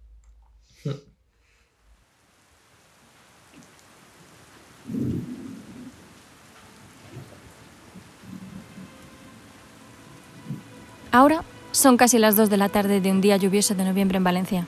[11.13, 14.23] Ahora son casi las 2 de la tarde de un día lluvioso de noviembre en
[14.23, 14.65] Valencia.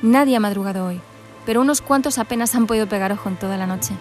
[0.00, 0.98] Nadie ha madrugado hoy,
[1.44, 3.92] pero unos cuantos apenas han podido pegar ojo en toda la noche.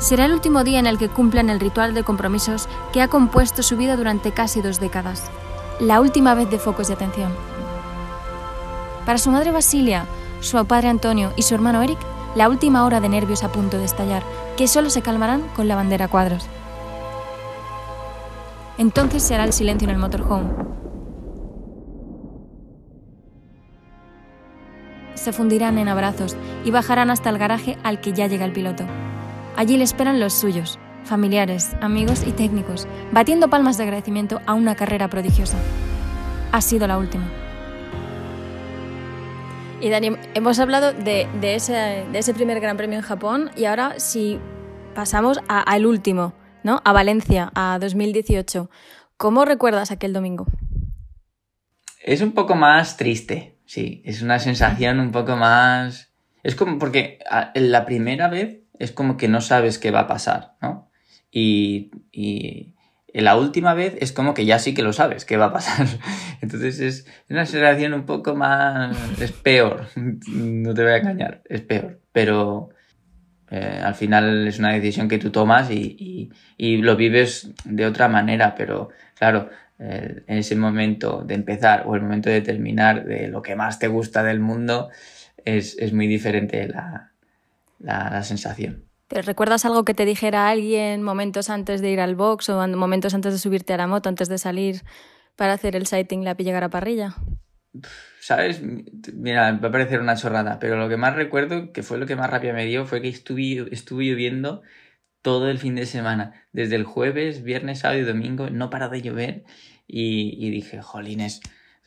[0.00, 3.62] Será el último día en el que cumplan el ritual de compromisos que ha compuesto
[3.62, 5.22] su vida durante casi dos décadas.
[5.78, 7.32] La última vez de focos de atención.
[9.06, 10.06] Para su madre Basilia,
[10.40, 11.98] su padre Antonio y su hermano Eric,
[12.34, 14.24] la última hora de nervios a punto de estallar,
[14.56, 16.48] que solo se calmarán con la bandera cuadros.
[18.82, 20.50] Entonces se hará el silencio en el motorhome.
[25.14, 28.82] Se fundirán en abrazos y bajarán hasta el garaje al que ya llega el piloto.
[29.56, 34.74] Allí le esperan los suyos, familiares, amigos y técnicos, batiendo palmas de agradecimiento a una
[34.74, 35.58] carrera prodigiosa.
[36.50, 37.30] Ha sido la última.
[39.80, 44.40] Y Dani, hemos hablado de, ese, primer Gran Premio en Japón y ahora si
[44.92, 46.32] pasamos al último,
[46.64, 46.80] ¿no?
[46.84, 48.70] A Valencia, a 2018.
[49.16, 50.46] ¿Cómo recuerdas aquel domingo?
[52.02, 54.02] Es un poco más triste, sí.
[54.04, 56.12] Es una sensación un poco más.
[56.42, 57.18] Es como porque
[57.54, 60.90] la primera vez es como que no sabes qué va a pasar, ¿no?
[61.30, 62.74] Y, y
[63.20, 65.86] la última vez es como que ya sí que lo sabes qué va a pasar.
[66.40, 68.96] Entonces es una sensación un poco más.
[69.20, 72.00] Es peor, no te voy a engañar, es peor.
[72.12, 72.70] Pero,
[73.54, 78.54] eh, al final es una decisión que tú tomas y, lo vives de otra manera,
[78.54, 83.42] pero claro, eh, en ese momento de empezar o el momento de terminar de lo
[83.42, 84.88] que más te gusta del mundo
[85.44, 88.86] es, muy diferente la, sensación.
[89.08, 93.12] ¿Te recuerdas algo que te dijera alguien momentos antes de ir al box o momentos
[93.12, 94.80] antes de subirte a la moto, antes de salir
[95.36, 97.16] para hacer el sighting la llegar a parrilla?
[98.20, 98.62] ¿Sabes?
[99.14, 102.16] Mira, va a parecer una chorrada, pero lo que más recuerdo, que fue lo que
[102.16, 104.62] más rápido me dio, fue que estuve, estuve lloviendo
[105.22, 106.46] todo el fin de semana.
[106.52, 109.44] Desde el jueves, viernes, sábado y domingo, no para de llover.
[109.86, 111.40] Y, dije, jolines,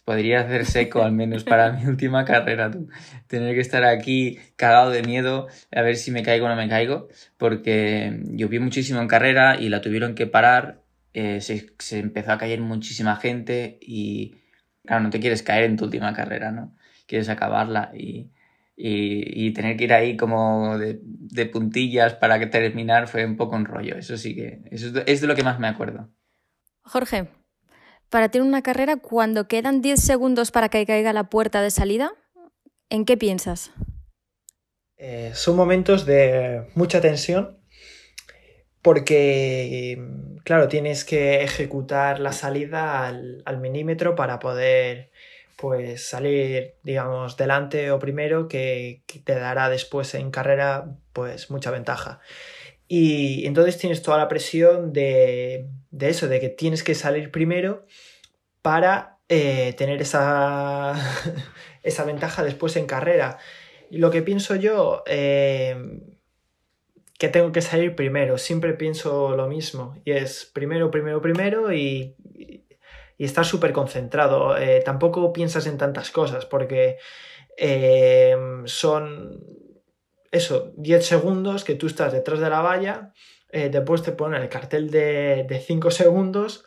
[0.04, 2.90] podría hacer seco al menos para mi última carrera, tú.
[3.28, 6.70] Tener que estar aquí cagado de miedo a ver si me caigo o no me
[6.70, 7.08] caigo,
[7.38, 10.82] porque llovió muchísimo en carrera y la tuvieron que parar.
[11.14, 14.36] Eh, se, se empezó a caer muchísima gente y
[14.86, 16.76] claro, no te quieres caer en tu última carrera, ¿no?
[17.08, 18.32] Quieres acabarla y,
[19.54, 23.96] tener que ir ahí como de, puntillas para que terminar fue un poco un rollo.
[23.96, 26.10] Eso sí que, eso es de lo que más me acuerdo.
[26.84, 27.28] Jorge,
[28.10, 32.12] para tener una carrera, cuando quedan 10 segundos para que caiga la puerta de salida,
[32.90, 33.72] ¿en qué piensas?
[34.98, 37.60] Eh, son momentos de mucha tensión
[38.86, 40.00] porque,
[40.44, 45.10] claro, tienes que ejecutar la salida al, al milímetro para poder
[45.56, 52.20] pues salir, digamos, delante o primero, que, te dará después en carrera pues mucha ventaja.
[52.88, 57.88] Y entonces tienes toda la presión de, de eso, de que tienes que salir primero
[58.62, 60.94] para eh, tener esa,
[61.82, 63.40] esa ventaja después en carrera.
[63.90, 65.76] Lo que pienso yo, eh,
[67.18, 72.16] que tengo que salir primero, siempre pienso lo mismo, y es primero, primero, primero y,
[73.18, 74.58] y estar súper concentrado.
[74.58, 76.98] Eh, tampoco piensas en tantas cosas porque
[78.66, 79.40] son
[80.30, 83.14] eso, 10 segundos que tú estás detrás de la valla,
[83.50, 86.66] después te ponen el cartel de, de 5 segundos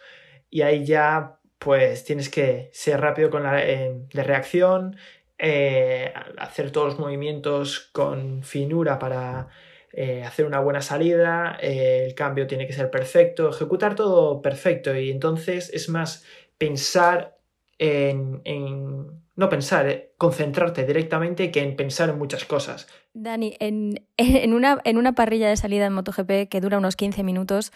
[0.49, 4.97] y ahí ya pues tienes que ser rápido con la de reacción,
[5.39, 9.49] eh, hacer todos los movimientos con finura para
[9.93, 14.95] eh, hacer una buena salida, eh, el cambio tiene que ser perfecto, ejecutar todo perfecto
[14.97, 16.25] y entonces es más
[16.59, 17.39] pensar
[17.79, 18.43] en,
[19.37, 22.89] no pensar, concentrarte directamente que en pensar en muchas cosas.
[23.15, 24.05] Dani, en,
[24.53, 27.73] una, en una parrilla de salida en MotoGP que dura unos 15 minutos,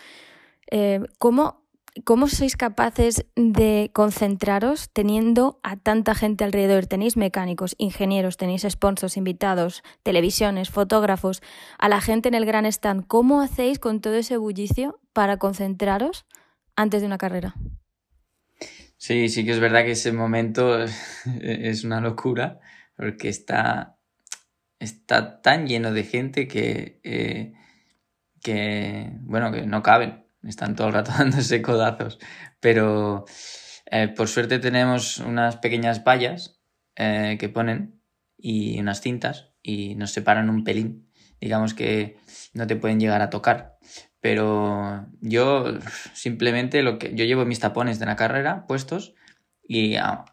[1.19, 1.62] ¿cómo
[2.05, 6.86] ¿Cómo sois capaces de concentraros teniendo a tanta gente alrededor?
[6.86, 11.43] Tenéis mecánicos, ingenieros, tenéis sponsors, invitados, televisiones, fotógrafos,
[11.78, 13.07] a la gente en el gran stand.
[13.07, 16.24] ¿Cómo hacéis con todo ese bullicio para concentraros
[16.76, 17.55] antes de una carrera?
[18.97, 20.82] Sí, sí que es verdad que ese momento
[21.43, 22.61] es una locura
[22.97, 23.99] porque está,
[24.78, 27.53] está tan lleno de gente que, eh,
[28.43, 32.18] que, bueno, que no caben están todo el rato dándose codazos.
[32.61, 33.24] Pero
[33.90, 36.61] eh, por suerte tenemos unas pequeñas vallas
[36.97, 38.01] eh, que ponen
[38.36, 41.09] y unas cintas y nos separan un pelín.
[41.40, 42.16] Digamos que
[42.55, 43.78] no te pueden llegar a tocar.
[44.20, 45.78] Pero yo
[46.14, 47.14] simplemente lo que.
[47.14, 49.14] Yo llevo mis tapones de la carrera puestos
[49.66, 50.24] y ah,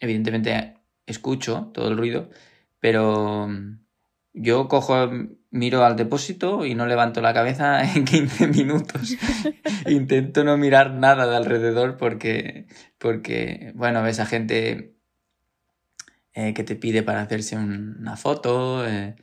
[0.00, 0.74] evidentemente
[1.06, 2.30] escucho todo el ruido,
[2.80, 3.48] pero
[4.36, 5.10] yo cojo,
[5.50, 9.16] miro al depósito y no levanto la cabeza en 15 minutos.
[9.86, 12.66] Intento no mirar nada de alrededor porque,
[12.98, 14.94] porque bueno, ves a gente
[16.34, 18.86] eh, que te pide para hacerse una foto.
[18.86, 19.16] Eh.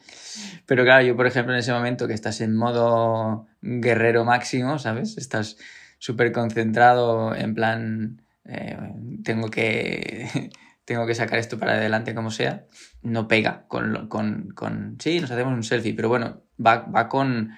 [0.66, 5.18] Pero claro, yo por ejemplo en ese momento que estás en modo guerrero máximo, ¿sabes?
[5.18, 5.58] Estás
[6.00, 8.78] súper concentrado en plan, eh,
[9.24, 10.50] tengo que
[10.86, 12.66] tengo que sacar esto para adelante como sea,
[13.04, 17.52] no pega con, con, con sí, nos hacemos un selfie, pero bueno, va, va, con,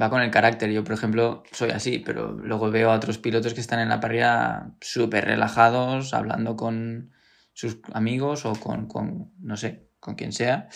[0.00, 0.70] va con el carácter.
[0.70, 4.00] Yo, por ejemplo, soy así, pero luego veo a otros pilotos que están en la
[4.00, 7.10] parrilla súper relajados, hablando con
[7.52, 10.68] sus amigos o con, con no sé, con quien sea,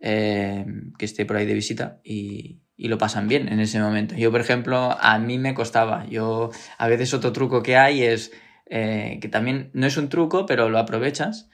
[0.00, 0.64] eh,
[0.98, 4.14] que esté por ahí de visita y, y lo pasan bien en ese momento.
[4.16, 6.06] Yo, por ejemplo, a mí me costaba.
[6.06, 8.32] Yo, a veces otro truco que hay es
[8.70, 11.50] eh, que también no es un truco, pero lo aprovechas.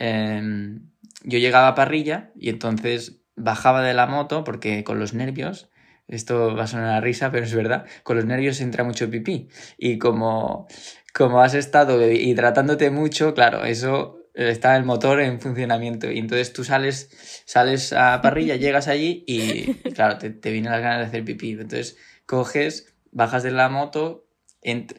[0.00, 0.90] Em,
[1.24, 5.70] yo llegaba a parrilla y entonces bajaba de la moto porque con los nervios,
[6.08, 9.48] esto va a sonar a risa, pero es verdad, con los nervios entra mucho pipí.
[9.76, 10.66] Y como,
[11.14, 16.10] como has estado hidratándote mucho, claro, eso está el motor en funcionamiento.
[16.10, 20.80] Y entonces tú sales, sales a parrilla, llegas allí y, claro, te, te vienen las
[20.80, 21.52] ganas de hacer pipí.
[21.52, 24.26] Entonces coges, bajas de la moto,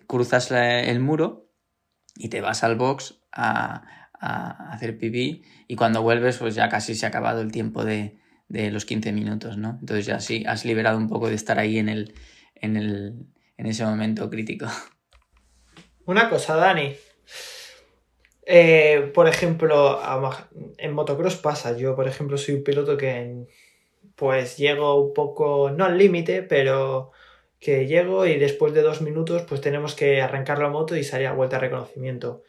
[0.06, 1.50] cruzas el muro
[2.16, 7.06] y te vas al box a, hacer pipí y cuando vuelves pues ya casi se
[7.06, 8.20] ha acabado el tiempo de,
[8.50, 9.78] los 15 minutos, ¿no?
[9.80, 12.14] Entonces ya sí, has liberado un poco de estar ahí en, el,
[12.56, 13.16] en, el,
[13.58, 14.68] en ese momento crítico.
[16.06, 16.94] Una cosa, Dani.
[18.46, 20.00] Eh, por ejemplo,
[20.78, 21.78] en motocross pasa.
[21.78, 23.46] Yo, por ejemplo, soy un piloto que
[24.16, 27.12] pues llego un poco, no al límite, pero
[27.60, 31.28] que llego y después de dos minutos pues tenemos que arrancar la moto y salir
[31.28, 32.44] a vuelta de reconocimiento.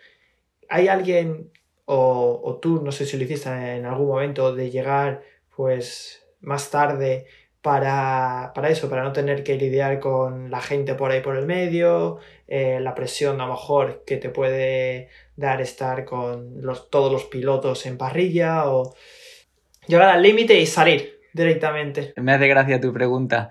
[0.69, 1.53] ¿Hay alguien
[1.85, 5.23] o, tú, no sé si lo hiciste en algún momento, de llegar
[5.55, 7.27] pues más tarde
[7.61, 12.19] para, eso, para no tener que lidiar con la gente por ahí por el medio,
[12.49, 17.25] eh, la presión a lo mejor que te puede dar estar con los, todos los
[17.25, 18.95] pilotos en parrilla o
[19.87, 22.15] llegar al límite y salir directamente.
[22.17, 23.51] Me hace gracia tu pregunta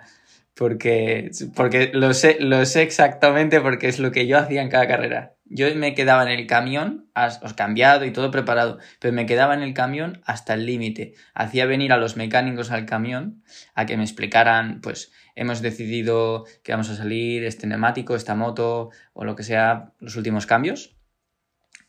[0.55, 4.88] porque, porque lo, sé, lo sé exactamente porque es lo que yo hacía en cada
[4.88, 5.36] carrera.
[5.54, 9.62] Yo me quedaba en el camión, os cambiado y todo preparado, pero me quedaba en
[9.62, 11.14] el camión hasta el límite.
[11.34, 13.43] Hacía venir a los mecánicos al camión
[13.76, 18.91] a que me explicaran, pues hemos decidido que vamos a salir este neumático, esta moto
[19.12, 20.95] o lo que sea, los últimos cambios.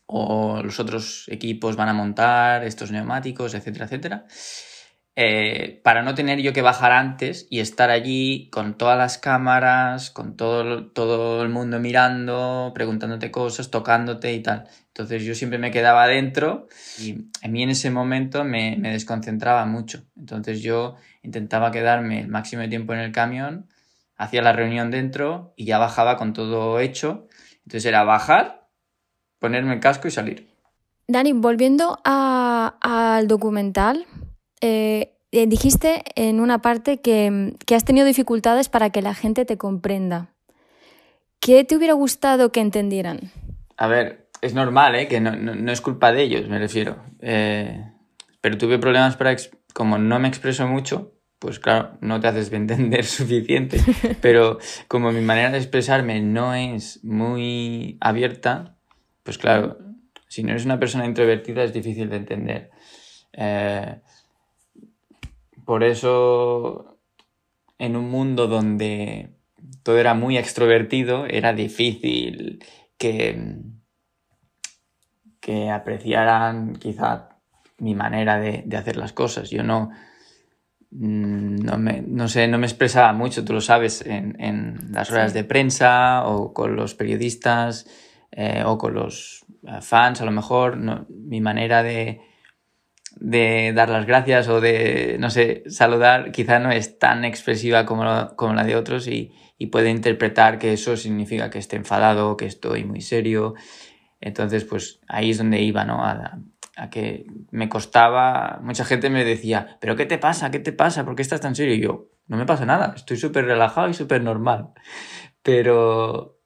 [0.05, 4.25] O los otros equipos van a montar estos neumáticos, etcétera, etcétera.
[5.15, 10.09] Eh, para no tener yo que bajar antes y estar allí con todas las cámaras,
[10.09, 14.67] con todo, todo el mundo mirando, preguntándote cosas, tocándote y tal.
[14.87, 16.67] Entonces yo siempre me quedaba adentro
[16.99, 20.03] y a mí en ese momento me, me desconcentraba mucho.
[20.17, 23.67] Entonces yo intentaba quedarme el máximo de tiempo en el camión,
[24.17, 27.27] hacía la reunión dentro y ya bajaba con todo hecho.
[27.65, 28.67] Entonces era bajar,
[29.37, 30.49] ponerme el casco y salir.
[31.07, 34.07] Dani, volviendo al documental,
[34.65, 39.57] eh, eh, dijiste en una parte que, has tenido dificultades para que la gente te
[39.57, 40.29] comprenda.
[41.41, 43.31] ¿Qué te hubiera gustado que entendieran?
[43.75, 45.09] A ver, es normal, ¿eh?
[45.09, 46.95] que no, es culpa de ellos, me refiero.
[47.19, 47.83] Eh,
[48.39, 49.35] pero tuve problemas para...
[49.73, 53.81] Como no me expreso mucho, pues claro, no te haces entender suficiente.
[54.21, 58.77] Pero como mi manera de expresarme no es muy abierta,
[59.23, 59.77] pues claro,
[60.29, 62.69] si no eres una persona introvertida es difícil de entender.
[63.33, 63.97] Eh,
[65.65, 66.99] por eso,
[67.77, 69.29] en un mundo donde
[69.83, 72.63] todo era muy extrovertido, era difícil
[72.97, 73.61] que,
[75.39, 77.29] que apreciaran quizá
[77.79, 79.49] mi manera de, hacer las cosas.
[79.49, 79.91] Yo no,
[80.91, 85.33] mm, no, me, no, sé, no me expresaba mucho, tú lo sabes, en, las horas
[85.33, 87.87] de prensa o con los periodistas
[88.31, 90.77] eh, o con los eh, fans, a lo mejor.
[91.09, 92.21] mi manera de,
[93.15, 98.03] de dar las gracias o de, no sé, saludar, quizá no es tan expresiva como,
[98.03, 99.33] la de otros y,
[99.71, 103.53] puede interpretar que eso significa que esté enfadado, que estoy muy serio.
[104.19, 106.03] Entonces, pues ahí es donde iba, ¿no?
[106.03, 106.37] A,
[106.91, 110.51] que me costaba, mucha gente me decía, pero ¿qué te pasa?
[110.51, 111.05] ¿Qué te pasa?
[111.05, 111.75] ¿Por qué estás tan serio?
[111.75, 114.73] Y yo, no me pasa nada, estoy súper relajado y súper normal.
[115.43, 116.41] Pero,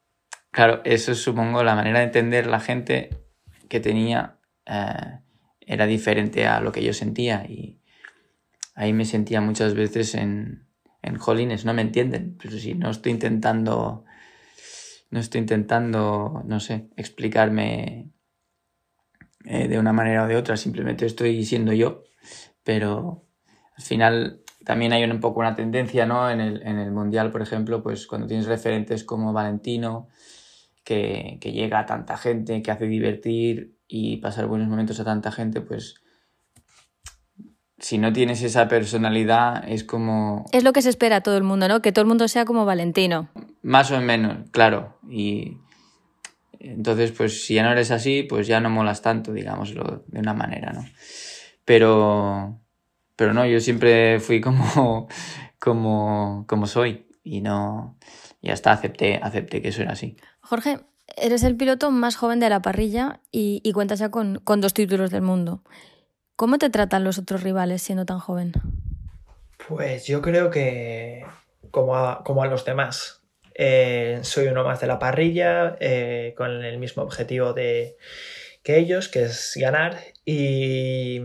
[0.52, 3.10] claro, eso es, supongo, la manera de entender la gente
[3.68, 4.38] que tenía.
[4.64, 5.18] Eh,
[5.68, 7.78] era diferente a lo que yo sentía y
[8.74, 10.66] ahí me sentía muchas veces en,
[11.02, 14.04] en jolines, no me entienden, pero si no estoy intentando,
[15.10, 18.10] no estoy intentando, no sé, explicarme
[19.44, 22.02] eh, de una manera o de otra, simplemente estoy siendo yo,
[22.64, 23.26] pero
[23.76, 26.30] al final también hay un poco una tendencia, ¿no?
[26.30, 30.08] En el, en el Mundial, por ejemplo, pues cuando tienes referentes como Valentino,
[30.82, 35.32] que, que llega a tanta gente, que hace divertir, y pasar buenos momentos a tanta
[35.32, 35.96] gente, pues
[37.78, 40.44] si no tienes esa personalidad es como...
[40.52, 41.80] Es lo que se espera a todo el mundo, ¿no?
[41.80, 43.28] Que todo el mundo sea como Valentino.
[43.62, 44.98] Más o menos, claro.
[45.08, 45.58] Y
[46.60, 50.34] entonces, pues si ya no eres así, pues ya no molas tanto, digámoslo de una
[50.34, 50.84] manera, ¿no?
[51.64, 52.60] Pero,
[53.14, 55.08] pero no, yo siempre fui como,
[55.58, 57.96] como, como soy y no,
[58.40, 60.16] y hasta acepté, acepté que eso era así.
[60.40, 60.80] Jorge,
[61.16, 65.22] Eres el piloto más joven de la parrilla y, cuentas ya con, dos títulos del
[65.22, 65.62] mundo.
[66.36, 68.52] ¿Cómo te tratan los otros rivales siendo tan joven?
[69.68, 71.24] Pues yo creo que
[71.70, 73.22] como a, como a los demás.
[73.54, 77.96] Eh, soy uno más de la parrilla, eh, con el mismo objetivo de,
[78.62, 79.96] que ellos, que es ganar.
[80.24, 81.20] Y,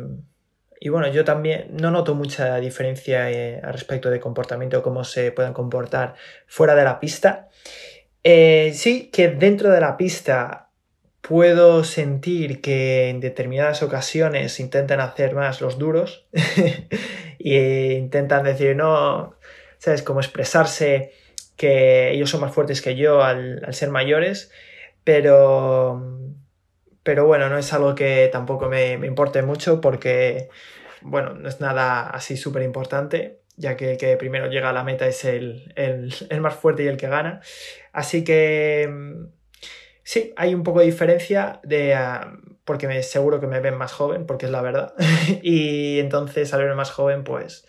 [0.89, 5.53] bueno, yo también no noto mucha diferencia eh, al respecto de comportamiento, cómo se pueden
[5.53, 6.15] comportar
[6.47, 7.49] fuera de la pista.
[8.23, 10.69] Eh, sí, que dentro de la pista
[11.21, 16.27] puedo sentir que en determinadas ocasiones intentan hacer más los duros
[17.39, 19.35] e intentan decir, no,
[19.77, 20.03] ¿sabes?
[20.03, 21.13] Como expresarse
[21.57, 24.51] que ellos son más fuertes que yo al, ser mayores,
[25.03, 26.19] pero,
[27.03, 30.49] pero bueno, no es algo que tampoco me, importe mucho porque,
[31.01, 34.83] bueno, no es nada así súper importante ya que el que primero llega a la
[34.83, 35.71] meta es el,
[36.41, 37.41] más fuerte y el que gana.
[37.93, 39.27] Así que mm,
[40.03, 43.93] sí, hay un poco de diferencia de, ah, porque me, seguro que me ven más
[43.93, 44.93] joven, porque es la verdad.
[45.41, 47.65] y entonces al verme más joven, pues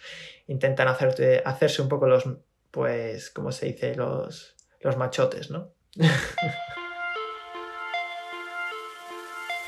[0.49, 2.25] intentan hacerse un poco los,
[2.73, 3.95] pues, ¿cómo se dice?
[3.95, 5.73] Los, los machotes, ¿no?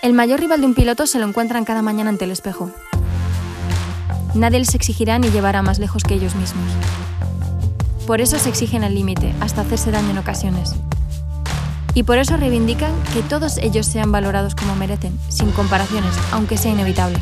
[0.03, 2.73] el mayor rival de un piloto se lo encuentran cada mañana ante el espejo
[4.37, 6.71] nadie les exigirá ni llevará más lejos que ellos mismos.
[8.07, 10.77] Por eso se exigen al límite, hasta hacerse daño en ocasiones.
[11.93, 16.71] Y por eso reivindican que todos ellos sean valorados como merecen, sin comparaciones, aunque sea
[16.71, 17.19] inevitable.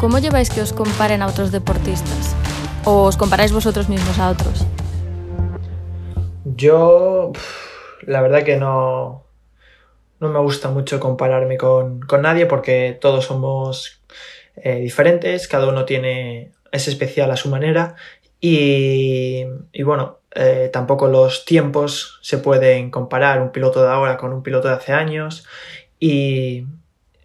[0.00, 2.34] ¿Cómo lleváis que os comparen a otros deportistas?
[2.84, 4.66] ¿O os comparáis vosotros mismos a otros?
[6.56, 7.30] Yo,
[8.02, 9.24] la verdad que no,
[10.18, 14.00] no me gusta mucho compararme con, con nadie porque todos somos
[14.56, 17.96] eh, diferentes, cada uno tiene, es especial a su manera
[18.40, 19.44] y,
[19.84, 24.68] bueno, eh, tampoco los tiempos se pueden comparar un piloto de ahora con un piloto
[24.68, 25.46] de hace años
[25.98, 26.64] y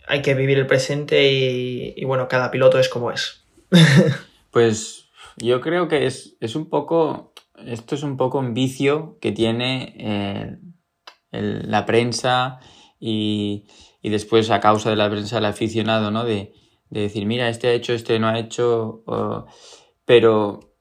[0.07, 3.45] hay que vivir el presente y, bueno, cada piloto es como es.
[4.51, 7.33] pues yo creo que es, es, un poco,
[7.65, 10.57] esto es un poco un vicio que tiene eh,
[11.31, 12.59] la prensa
[12.99, 13.67] y,
[14.01, 16.25] y, después a causa de la prensa el aficionado, ¿no?
[16.25, 16.53] De,
[16.95, 19.03] de decir, mira, este ha hecho, este no ha hecho,
[20.05, 20.75] pero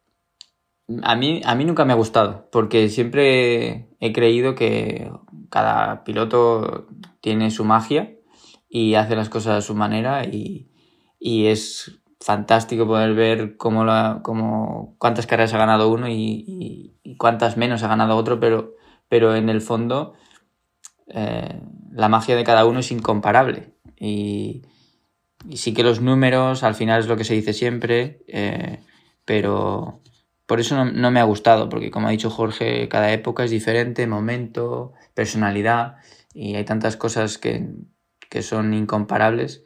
[1.02, 5.10] a mí, a mí nunca me ha gustado, porque siempre he creído que
[5.50, 6.86] cada piloto
[7.20, 8.14] tiene su magia
[8.68, 10.70] y hace las cosas a su manera y,
[11.20, 17.82] es fantástico poder ver cómo la, cómo, cuántas carreras ha ganado uno y, cuántas menos
[17.82, 18.74] ha ganado otro, pero,
[19.08, 20.14] pero en el fondo
[21.08, 21.60] eh,
[21.92, 23.74] la magia de cada uno es incomparable.
[23.98, 24.62] Y,
[25.52, 28.80] sí que los números al final es lo que se dice siempre, eh,
[29.24, 30.00] pero
[30.46, 34.06] por eso no, me ha gustado, porque como ha dicho Jorge, cada época es diferente,
[34.06, 35.96] momento, personalidad,
[36.34, 37.66] y hay tantas cosas que,
[38.42, 39.62] son incomparables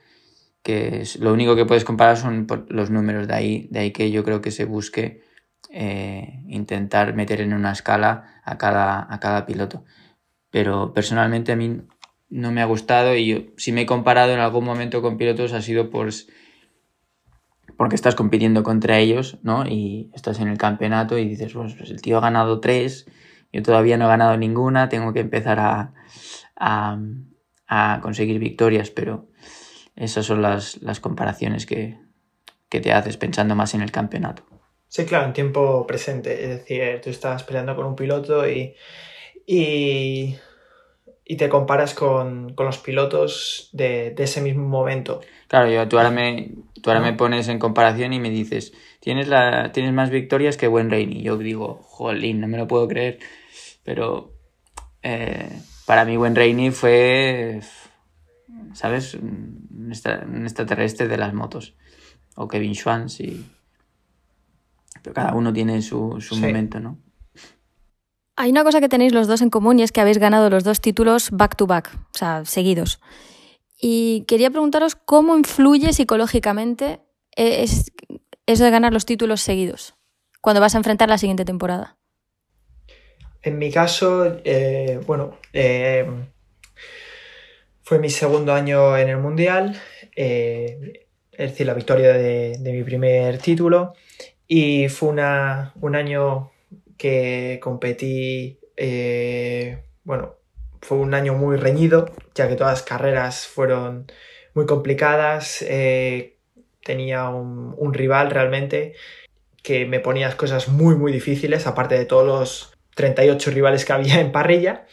[0.63, 4.25] que lo único que puedes comparar son los números de ahí, de ahí que yo
[4.25, 5.23] creo que se busque
[5.71, 9.85] eh, intentar meter en una escala a cada, a cada piloto.
[10.51, 11.81] Pero personalmente a mí
[12.31, 15.63] no me ha gustado y si me he comparado en algún momento con pilotos ha
[15.63, 16.11] sido por
[17.77, 19.65] porque estás compitiendo contra ellos, ¿no?
[19.65, 23.07] Y estás en el campeonato y dices, pues, el tío ha ganado tres,
[23.53, 25.95] yo todavía no he ganado ninguna, tengo que empezar a,
[26.57, 29.29] a, conseguir victorias, pero
[29.95, 32.01] esas son las, las comparaciones que,
[32.69, 34.43] que, te haces pensando más en el campeonato.
[34.89, 38.75] Sí, claro, en tiempo presente, es decir, tú estás peleando con un piloto y
[41.31, 45.21] y te comparas con, los pilotos de, ese mismo momento.
[45.47, 49.29] Claro, yo, tú ahora, me, tú ahora me pones en comparación y me dices, tienes,
[49.29, 53.19] la, tienes más victorias que Buen Y Yo digo, jolín, no me lo puedo creer.
[53.85, 54.33] Pero
[55.03, 57.61] eh, para mí Buen Reini fue,
[58.73, 59.13] ¿sabes?
[59.13, 61.77] Un, extraterrestre de las motos.
[62.37, 63.45] O Kevin Schwantz y...
[65.03, 66.99] Pero cada uno tiene su, su momento, ¿no?
[68.41, 70.63] Hay una cosa que tenéis los dos en común y es que habéis ganado los
[70.63, 73.01] dos títulos back to back, o sea, seguidos.
[73.81, 77.01] Y quería preguntaros cómo influye psicológicamente
[77.35, 79.97] eso de ganar los títulos seguidos
[80.41, 81.99] cuando vas a enfrentar la siguiente temporada.
[83.43, 86.07] En mi caso, eh, bueno, eh,
[87.83, 89.81] fue mi segundo año en el Mundial,
[90.15, 93.95] eh, es decir, la victoria de, de, mi primer título,
[94.47, 96.53] y fue una, un año
[96.99, 100.35] que competí, eh, bueno,
[100.83, 104.11] fue un año muy reñido, ya que todas las carreras fueron
[104.53, 106.37] muy complicadas, eh,
[106.85, 108.95] tenía un, rival realmente
[109.63, 113.93] que me ponía las cosas muy muy difíciles, aparte de todos los 38 rivales que
[113.93, 114.87] había en parrilla.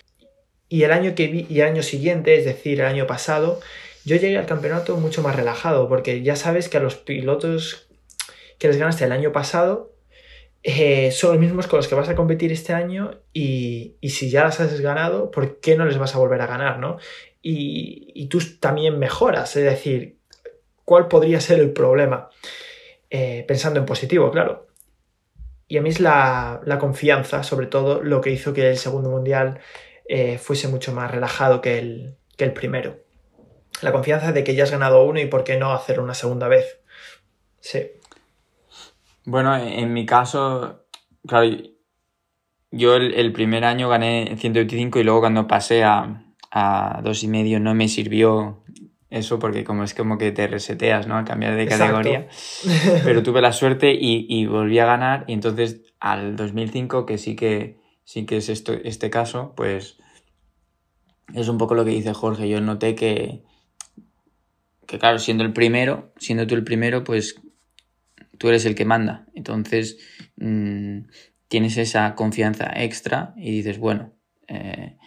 [0.70, 3.60] Y el año, que vi, y el año siguiente, es decir, el año pasado,
[4.04, 7.88] yo llegué al campeonato mucho más relajado, porque ya sabes que a los pilotos
[8.60, 9.95] que les ganaste el año pasado
[10.68, 14.46] eh, son los mismos con los que vas a competir este año y, si ya
[14.46, 16.80] las has ganado, ¿por qué no les vas a volver a ganar?
[16.80, 16.98] ¿no?
[17.40, 20.18] Y, tú también mejoras, es decir,
[20.84, 22.30] ¿cuál podría ser el problema?
[23.12, 24.66] Eh, pensando en positivo, claro.
[25.68, 29.60] Y a mí es la, confianza, sobre todo, lo que hizo que el segundo mundial
[30.10, 33.04] eh, fuese mucho más relajado que el, que el primero.
[33.84, 36.48] La confianza de que ya has ganado uno y por qué no hacer una segunda
[36.48, 36.80] vez.
[37.60, 37.92] Sí.
[39.26, 40.86] Bueno, en mi caso,
[41.28, 41.52] claro,
[42.72, 47.60] yo el, primer año gané 125 y luego cuando pasé a, a dos y medio
[47.60, 48.64] no me sirvió
[49.10, 51.16] eso porque como es como que te reseteas, ¿no?
[51.16, 52.28] Al cambiar de categoría.
[53.04, 57.36] Pero tuve la suerte y, y, volví a ganar y entonces al 2005, que sí
[57.36, 59.98] que, sí que es esto, este caso, pues
[61.34, 62.50] es un poco lo que dice Jorge.
[62.50, 63.44] Yo noté que,
[64.86, 67.42] que claro, siendo el primero, siendo tú el primero, pues
[68.38, 69.26] tú eres el que manda.
[69.34, 69.98] Entonces
[70.38, 71.00] mm,
[71.48, 74.14] tienes esa confianza extra y dices, bueno,
[74.48, 74.98] eh,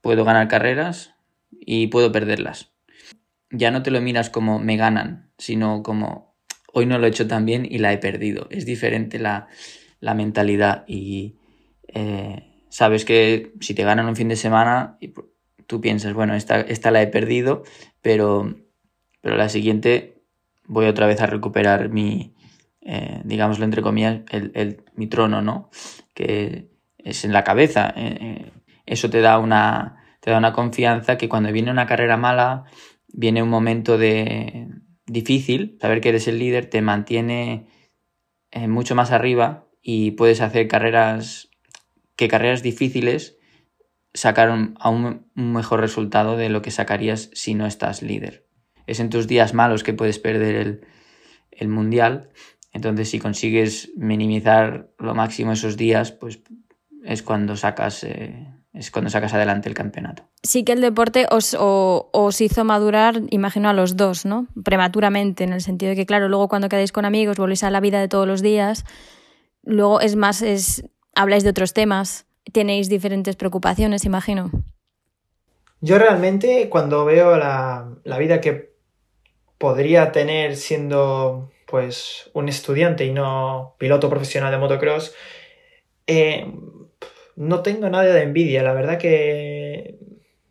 [0.00, 1.14] puedo ganar carreras
[1.50, 2.72] y puedo perderlas.
[3.50, 6.36] Ya no te lo miras como me ganan, sino como
[6.72, 8.48] hoy no lo he hecho tan bien y la he perdido.
[8.50, 9.48] Es diferente la,
[10.00, 11.36] mentalidad y
[11.88, 14.98] eh, sabes que si te ganan un fin de semana,
[15.66, 17.64] tú piensas, bueno, esta, esta la he perdido,
[18.02, 18.54] pero,
[19.20, 20.22] pero la siguiente
[20.66, 22.35] voy otra vez a recuperar mi,
[22.88, 25.70] eh, digámoslo entre comillas, el, mi trono, ¿no?
[26.14, 27.92] Que es en la cabeza.
[27.96, 28.52] Eh, eh,
[28.86, 32.64] eso te da, una, te da una confianza que cuando viene una carrera mala,
[33.08, 34.68] viene un momento de
[35.04, 37.66] difícil, saber que eres el líder te mantiene
[38.68, 41.50] mucho más arriba y puedes hacer carreras
[42.16, 43.36] que carreras difíciles
[44.14, 48.46] sacar a un, mejor resultado de lo que sacarías si no estás líder.
[48.86, 50.86] es en tus días malos que puedes perder el,
[51.56, 52.30] el mundial.
[52.76, 56.40] Entonces, si consigues minimizar lo máximo esos días, pues
[57.06, 60.24] es cuando sacas, eh, es cuando sacas adelante el campeonato.
[60.42, 64.46] Sí que el deporte os, os, hizo madurar, imagino, a los dos, ¿no?
[64.62, 67.80] Prematuramente, en el sentido de que, claro, luego cuando quedáis con amigos, volvéis a la
[67.80, 68.84] vida de todos los días,
[69.62, 74.50] luego es más, es, habláis de otros temas, tenéis diferentes preocupaciones, imagino.
[75.80, 78.76] Yo realmente, cuando veo la, la vida que
[79.56, 85.14] podría tener siendo pues un estudiante y no piloto profesional de motocross,
[86.06, 86.50] eh,
[87.36, 89.98] no tengo nada de envidia, la verdad que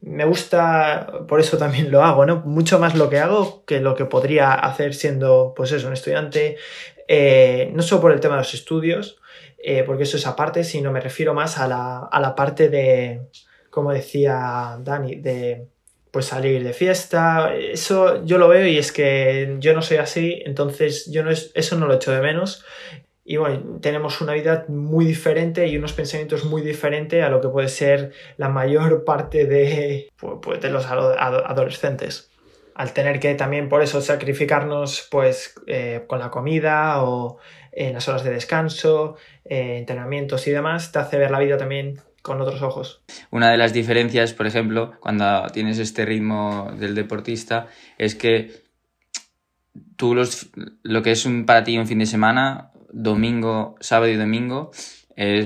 [0.02, 2.44] me gusta, por eso también lo hago, ¿no?
[2.46, 6.58] Mucho más lo que hago que lo que podría hacer siendo, pues un estudiante,
[7.08, 9.20] eh, no solo por el tema de los estudios,
[9.58, 13.30] eh, porque eso es aparte, sino me refiero más a la, a la parte de,
[13.72, 15.70] como decía Dani, de
[16.16, 20.42] pues salir de fiesta, eso yo lo veo y es que yo no soy así,
[20.46, 22.64] entonces yo no es, eso no lo echo de menos.
[23.26, 27.50] Y bueno, tenemos una vida muy diferente y unos pensamientos muy diferentes a lo que
[27.50, 30.08] puede ser la mayor parte de,
[30.42, 32.32] pues, de los adolescentes.
[32.76, 37.40] Al tener que también por eso sacrificarnos pues eh, con la comida o
[37.74, 42.00] en las horas de descanso, eh, entrenamientos y demás, te hace ver la vida también
[42.26, 43.04] con otros ojos.
[43.30, 47.68] Una de las diferencias, por ejemplo, cuando tienes este ritmo del deportista,
[48.00, 48.64] es que
[49.96, 50.50] tú los,
[50.82, 54.72] lo que es un, para ti un fin de semana, domingo, sábado y domingo,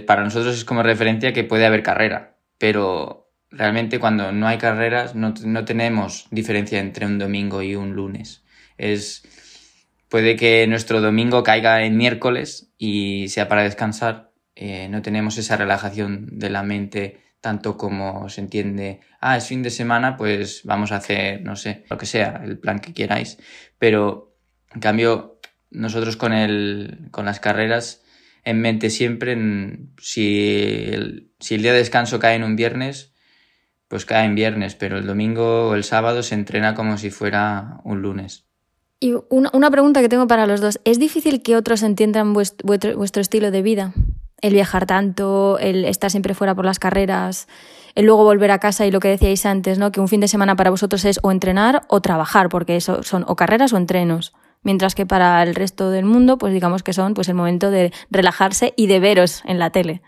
[0.08, 5.16] para nosotros es como referencia que puede haber carrera, pero realmente cuando no hay carreras
[5.16, 8.46] no, no tenemos diferencia entre un domingo y un lunes.
[8.78, 9.24] Es,
[10.08, 14.29] puede que nuestro domingo caiga en miércoles y sea para descansar,
[14.62, 19.64] eh, no tenemos esa relajación de la mente tanto como se entiende, ah, es fin
[19.64, 23.38] de semana, pues vamos a hacer, no sé, lo que sea, el plan que queráis.
[23.78, 24.36] Pero,
[24.76, 25.40] en cambio,
[25.72, 28.04] nosotros con, el, con las carreras
[28.44, 29.38] en mente siempre,
[30.02, 33.14] si, el, si el día de descanso cae en un viernes,
[33.88, 37.80] pues cae en viernes, pero el domingo o el sábado se entrena como si fuera
[37.86, 38.44] un lunes.
[39.00, 43.22] Y una, una pregunta que tengo para los dos, ¿es difícil que otros entiendan vuestro
[43.22, 43.94] estilo de vida?
[44.42, 47.48] El viajar tanto, el estar siempre fuera por las carreras,
[47.96, 49.92] el luego volver a casa y lo que decíais antes, ¿no?
[49.92, 53.26] Que un fin de semana para vosotros es o entrenar o trabajar, porque eso son
[53.28, 54.34] o carreras o entrenos.
[54.64, 57.94] Mientras que para el resto del mundo, pues digamos que son pues el momento de
[58.12, 60.02] relajarse y de veros en la tele.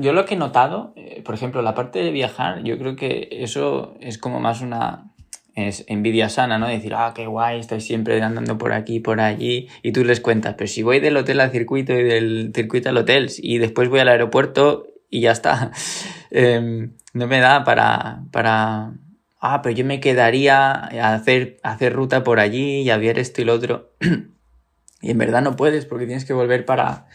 [0.00, 3.28] yo lo que he notado, eh, por ejemplo, la parte de viajar, yo creo que
[3.30, 5.11] eso es como más una
[5.54, 6.68] es envidia sana, ¿no?
[6.68, 10.54] Decir, ah, qué guay, estoy siempre andando por aquí, por allí, y tú les cuentas,
[10.56, 14.00] pero si voy del hotel al circuito y del circuito al hotel y después voy
[14.00, 15.70] al aeropuerto y ya está,
[16.30, 18.94] em, no me da para, para,
[19.40, 23.42] ah, pero yo me quedaría a hacer, hacer ruta por allí y a ver esto
[23.42, 23.92] y lo otro.
[25.02, 27.06] y en verdad no puedes porque tienes que volver para,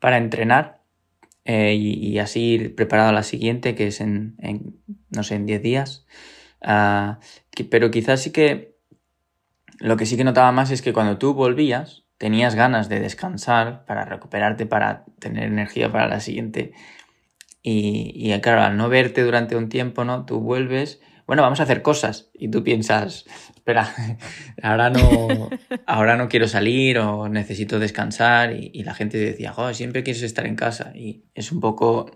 [0.00, 0.80] para entrenar
[1.46, 4.76] eh, y, así ir preparado a la siguiente, que es en, en
[5.10, 6.06] no sé, en 10 días.
[6.62, 7.16] Uh,
[7.70, 8.76] pero quizás sí que
[9.80, 13.86] lo que sí que notaba más es que cuando tú volvías, tenías ganas de descansar
[13.86, 16.72] para recuperarte, para tener energía para la siguiente.
[17.62, 20.26] Y, y claro, al no verte durante un tiempo, ¿no?
[20.26, 22.30] Tú vuelves, bueno, vamos a hacer cosas.
[22.34, 23.88] Y tú piensas, espera,
[24.62, 25.48] ahora no,
[25.86, 28.52] ahora no quiero salir o necesito descansar.
[28.52, 30.92] Y, la gente decía, joder, siempre quieres estar en casa.
[30.94, 32.10] Y es un poco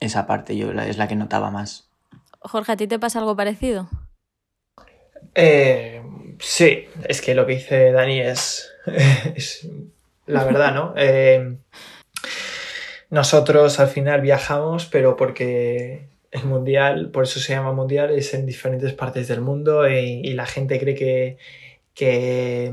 [0.00, 1.91] esa parte, yo es la que notaba más.
[2.44, 3.88] Jorge, ¿a ti te pasa algo parecido?
[5.34, 6.02] Eh,
[6.38, 8.70] sí, es que lo que dice Dani es,
[9.34, 9.68] es
[10.26, 10.94] la verdad, ¿no?
[10.96, 11.56] Eh,
[13.10, 18.46] nosotros al final viajamos, pero porque el mundial, por eso se llama mundial, es en
[18.46, 21.36] diferentes partes del mundo y, la gente cree que,
[21.94, 22.72] que,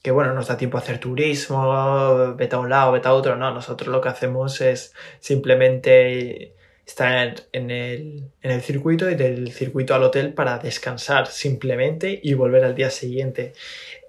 [0.00, 3.34] que, bueno, nos da tiempo a hacer turismo, vete a un lado, vete a otro.
[3.34, 6.54] No, nosotros lo que hacemos es simplemente
[6.90, 12.34] estar en el, en el circuito y del circuito al hotel para descansar simplemente y
[12.34, 13.52] volver al día siguiente.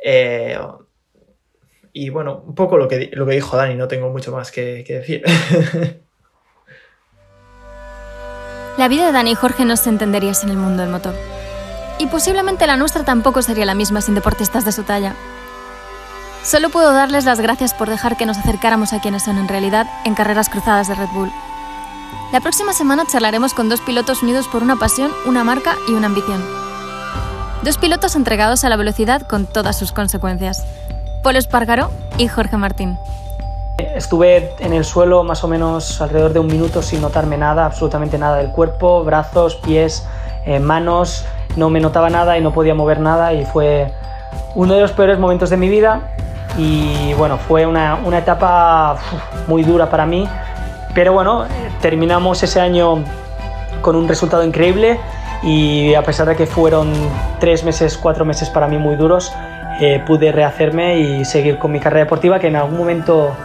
[0.04, 0.58] Eh,
[1.94, 4.84] y bueno, un poco lo que, lo que dijo Dani, no tengo mucho más que,
[4.86, 5.24] que decir.
[8.78, 11.14] La vida de Dani y Jorge no se entendería sin el mundo del motor.
[12.00, 15.14] Y posiblemente la nuestra tampoco sería la misma sin deportistas de su talla.
[16.42, 19.88] Solo puedo darles las gracias por dejar que nos acercáramos a quienes son en realidad
[20.06, 21.32] en carreras cruzadas de Red Bull
[22.32, 26.08] la próxima semana charlaremos con dos pilotos unidos por una pasión, una marca y una
[26.08, 26.42] ambición.
[27.62, 30.66] Dos pilotos entregados a la velocidad con todas sus consecuencias.
[31.24, 32.98] Polo Espargaro y Jorge Martín.
[33.78, 38.18] Estuve en el suelo más o menos alrededor de un minuto sin notarme nada, absolutamente
[38.18, 40.08] nada del cuerpo, brazos, pies,
[40.46, 41.26] eh, manos,
[41.58, 43.94] no me notaba nada y no podía mover nada y fue
[44.56, 46.14] uno de los peores momentos de mi vida
[46.58, 48.98] y bueno, fue una, una etapa
[49.48, 50.28] muy dura para mí,
[50.94, 51.46] pero bueno,
[51.82, 53.04] terminamos ese año
[53.82, 55.00] con un resultado increíble
[55.44, 56.92] y a pesar de que fueron
[57.40, 59.32] tres meses, cuatro meses para mí muy duros,
[59.80, 63.36] eh, pude rehacerme y seguir con mi carrera deportiva que en algún momento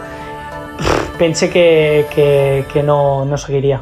[1.17, 3.81] pensé que, que, que no, no seguiría.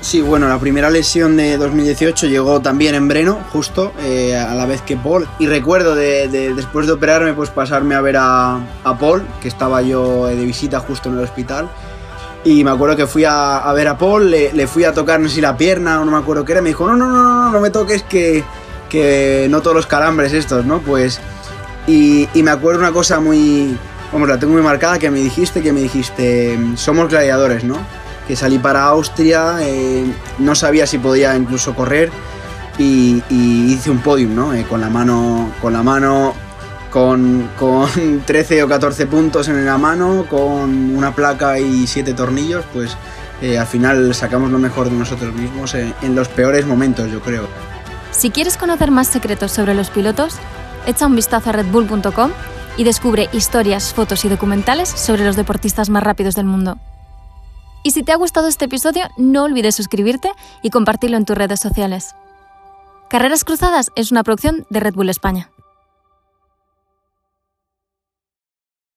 [0.00, 4.64] Sí, bueno, la primera lesión de 2018 llegó también en Breno, justo eh, a la
[4.64, 5.28] vez que Paul.
[5.40, 9.48] Y recuerdo de, de, después de operarme, pues pasarme a ver a, a, Paul, que
[9.48, 11.68] estaba yo de visita justo en el hospital.
[12.48, 15.28] Y me acuerdo que fui a, ver a Paul, le, le, fui a tocar, no
[15.28, 16.62] sé si la pierna o no me acuerdo qué era.
[16.62, 18.42] Me dijo, no, no, no, no, no me toques, que,
[18.88, 20.78] que no todos los calambres estos, ¿no?
[20.78, 21.20] Pues.
[21.86, 23.76] Y, me acuerdo una cosa muy.
[24.14, 27.76] Vamos, la tengo muy marcada, que me dijiste, que me dijiste, somos gladiadores, ¿no?
[28.26, 30.04] que salí para Austria, eh,
[30.38, 32.10] no sabía si podía incluso correr
[32.78, 34.52] y, y hice un podium, ¿no?
[34.52, 36.34] Eh, con la mano, con la mano,
[36.90, 42.64] con, con 13 o 14 puntos en la mano, con una placa y 7 tornillos,
[42.72, 42.96] pues
[43.42, 47.20] eh, al final sacamos lo mejor de nosotros mismos en, en los peores momentos, yo
[47.20, 47.48] creo.
[48.10, 50.36] Si quieres conocer más secretos sobre los pilotos,
[50.86, 52.30] echa un vistazo a redbull.com
[52.76, 56.78] y descubre historias, fotos y documentales sobre los deportistas más rápidos del mundo.
[57.82, 60.30] Y si te ha gustado este episodio, no olvides suscribirte
[60.62, 62.14] y compartirlo en tus redes sociales.
[63.08, 65.50] Carreras Cruzadas es una producción de Red Bull España.